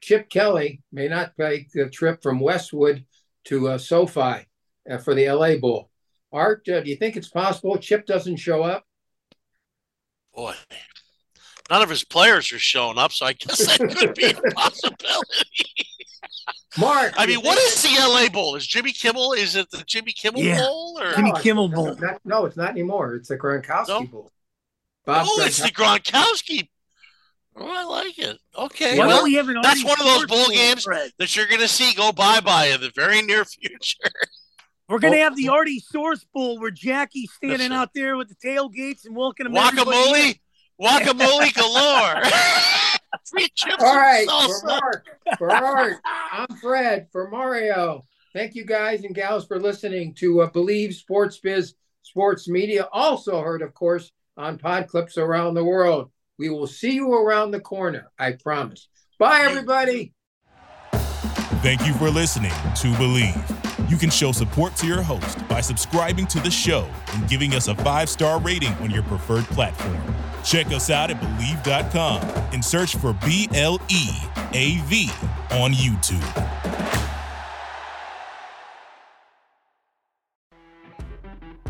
Chip 0.00 0.30
Kelly 0.30 0.80
may 0.92 1.08
not 1.08 1.32
take 1.38 1.70
the 1.72 1.90
trip 1.90 2.22
from 2.22 2.38
Westwood 2.40 3.04
to 3.46 3.68
uh, 3.68 3.78
SoFi 3.78 4.46
uh, 4.90 4.98
for 4.98 5.14
the 5.14 5.28
LA 5.30 5.56
Bowl. 5.56 5.90
Art, 6.32 6.68
uh, 6.68 6.80
do 6.80 6.88
you 6.90 6.96
think 6.96 7.16
it's 7.16 7.28
possible 7.28 7.76
Chip 7.78 8.06
doesn't 8.06 8.36
show 8.36 8.62
up? 8.62 8.84
Boy, 10.34 10.54
none 11.68 11.82
of 11.82 11.90
his 11.90 12.04
players 12.04 12.52
are 12.52 12.58
showing 12.58 12.96
up, 12.98 13.12
so 13.12 13.26
I 13.26 13.32
guess 13.32 13.58
that 13.66 13.96
could 13.96 14.14
be 14.14 14.26
a 14.26 14.34
possibility. 14.54 15.74
Mark, 16.78 17.14
I 17.16 17.26
mean, 17.26 17.40
what 17.40 17.58
is 17.58 17.82
the 17.82 17.96
LA 17.98 18.28
Bowl? 18.28 18.54
Is 18.54 18.64
Jimmy 18.66 18.92
Kimmel? 18.92 19.32
Is 19.32 19.56
it 19.56 19.68
the 19.72 19.82
Jimmy 19.84 20.12
Kimmel 20.12 20.42
Yeah. 20.42 20.60
Bowl 20.60 20.96
or? 21.00 21.12
Jimmy 21.14 21.32
No, 21.32 21.40
Kimmel 21.40 21.68
Bowl. 21.70 21.96
not- 21.96 22.20
no, 22.24 22.44
it's 22.44 22.56
not 22.56 22.70
anymore. 22.70 23.14
It's 23.16 23.28
the 23.28 23.36
Gronkowski 23.38 23.88
No? 23.88 24.04
Bowl. 24.06 24.30
Bob 25.08 25.26
oh, 25.28 25.42
it's 25.42 25.56
the 25.60 25.68
Gronkowski. 25.70 26.02
Gronkowski. 26.04 26.68
Oh, 27.56 27.66
I 27.68 27.82
like 27.84 28.18
it. 28.18 28.38
Okay, 28.56 28.98
Why 28.98 29.06
well, 29.06 29.24
we 29.24 29.34
have 29.34 29.48
an 29.48 29.58
that's 29.62 29.82
one 29.82 29.98
of 29.98 30.06
those 30.06 30.26
bowl 30.26 30.44
Bowl, 30.44 30.48
games 30.54 30.84
Fred? 30.84 31.10
that 31.18 31.34
you're 31.34 31.46
going 31.46 31.60
to 31.60 31.66
see 31.66 31.92
go 31.94 32.12
bye 32.12 32.40
bye 32.40 32.66
in 32.66 32.80
the 32.80 32.92
very 32.94 33.22
near 33.22 33.44
future. 33.44 34.10
We're 34.88 34.98
going 35.00 35.14
to 35.14 35.18
Oh. 35.18 35.22
have 35.24 35.36
the 35.36 35.48
Artie 35.48 35.80
Source 35.80 36.24
Bowl 36.32 36.60
where 36.60 36.70
Jackie's 36.70 37.32
standing 37.32 37.72
out 37.72 37.90
there 37.94 38.16
with 38.16 38.28
the 38.28 38.36
tailgates 38.36 39.04
and 39.06 39.16
welcoming 39.16 39.56
everybody 39.56 39.96
in. 40.30 40.34
Guacamole, 40.80 41.50
guacamole 41.50 41.54
galore. 41.56 42.22
Free 43.30 43.48
chips 43.54 43.82
All 43.82 43.96
right, 43.96 44.26
for. 44.28 44.66
Mark, 44.66 45.06
for 45.38 45.50
Art, 45.50 45.96
I'm 46.32 46.56
Fred. 46.58 47.08
For 47.12 47.28
Mario, 47.28 48.04
thank 48.34 48.54
you 48.54 48.64
guys 48.64 49.02
and 49.04 49.14
gals 49.14 49.46
for 49.46 49.58
listening 49.58 50.14
to 50.16 50.42
uh, 50.42 50.50
BLeav 50.50 50.92
Sports 50.94 51.38
Biz 51.38 51.74
Sports 52.02 52.48
Media. 52.48 52.88
Also 52.92 53.40
heard, 53.42 53.62
of 53.62 53.74
course, 53.74 54.12
on 54.38 54.58
pod 54.58 54.88
clips 54.88 55.18
around 55.18 55.54
the 55.54 55.64
world. 55.64 56.10
We 56.38 56.48
will 56.48 56.66
see 56.66 56.92
you 56.92 57.12
around 57.12 57.50
the 57.50 57.60
corner. 57.60 58.10
I 58.18 58.32
promise. 58.32 58.88
Bye, 59.18 59.40
everybody. 59.42 60.12
Thank 61.60 61.84
you 61.86 61.92
for 61.94 62.08
listening 62.08 62.52
to 62.52 62.88
BLeav. 62.92 63.90
You 63.90 63.96
can 63.96 64.10
show 64.10 64.32
support 64.32 64.76
to 64.76 64.86
your 64.86 65.02
host 65.02 65.46
by 65.48 65.60
subscribing 65.60 66.26
to 66.28 66.40
the 66.40 66.50
show 66.50 66.88
and 67.14 67.28
giving 67.28 67.54
us 67.54 67.68
a 67.68 67.74
five 67.74 68.08
star 68.08 68.40
rating 68.40 68.72
on 68.74 68.90
your 68.90 69.02
preferred 69.04 69.44
platform. 69.46 69.98
Check 70.44 70.68
us 70.68 70.88
out 70.88 71.10
at 71.10 71.20
BLeav.com 71.20 72.22
and 72.52 72.64
search 72.64 72.96
for 72.96 73.12
B 73.24 73.48
L 73.54 73.80
E 73.88 74.08
A 74.52 74.78
V 74.82 75.10
on 75.50 75.72
YouTube. 75.72 76.57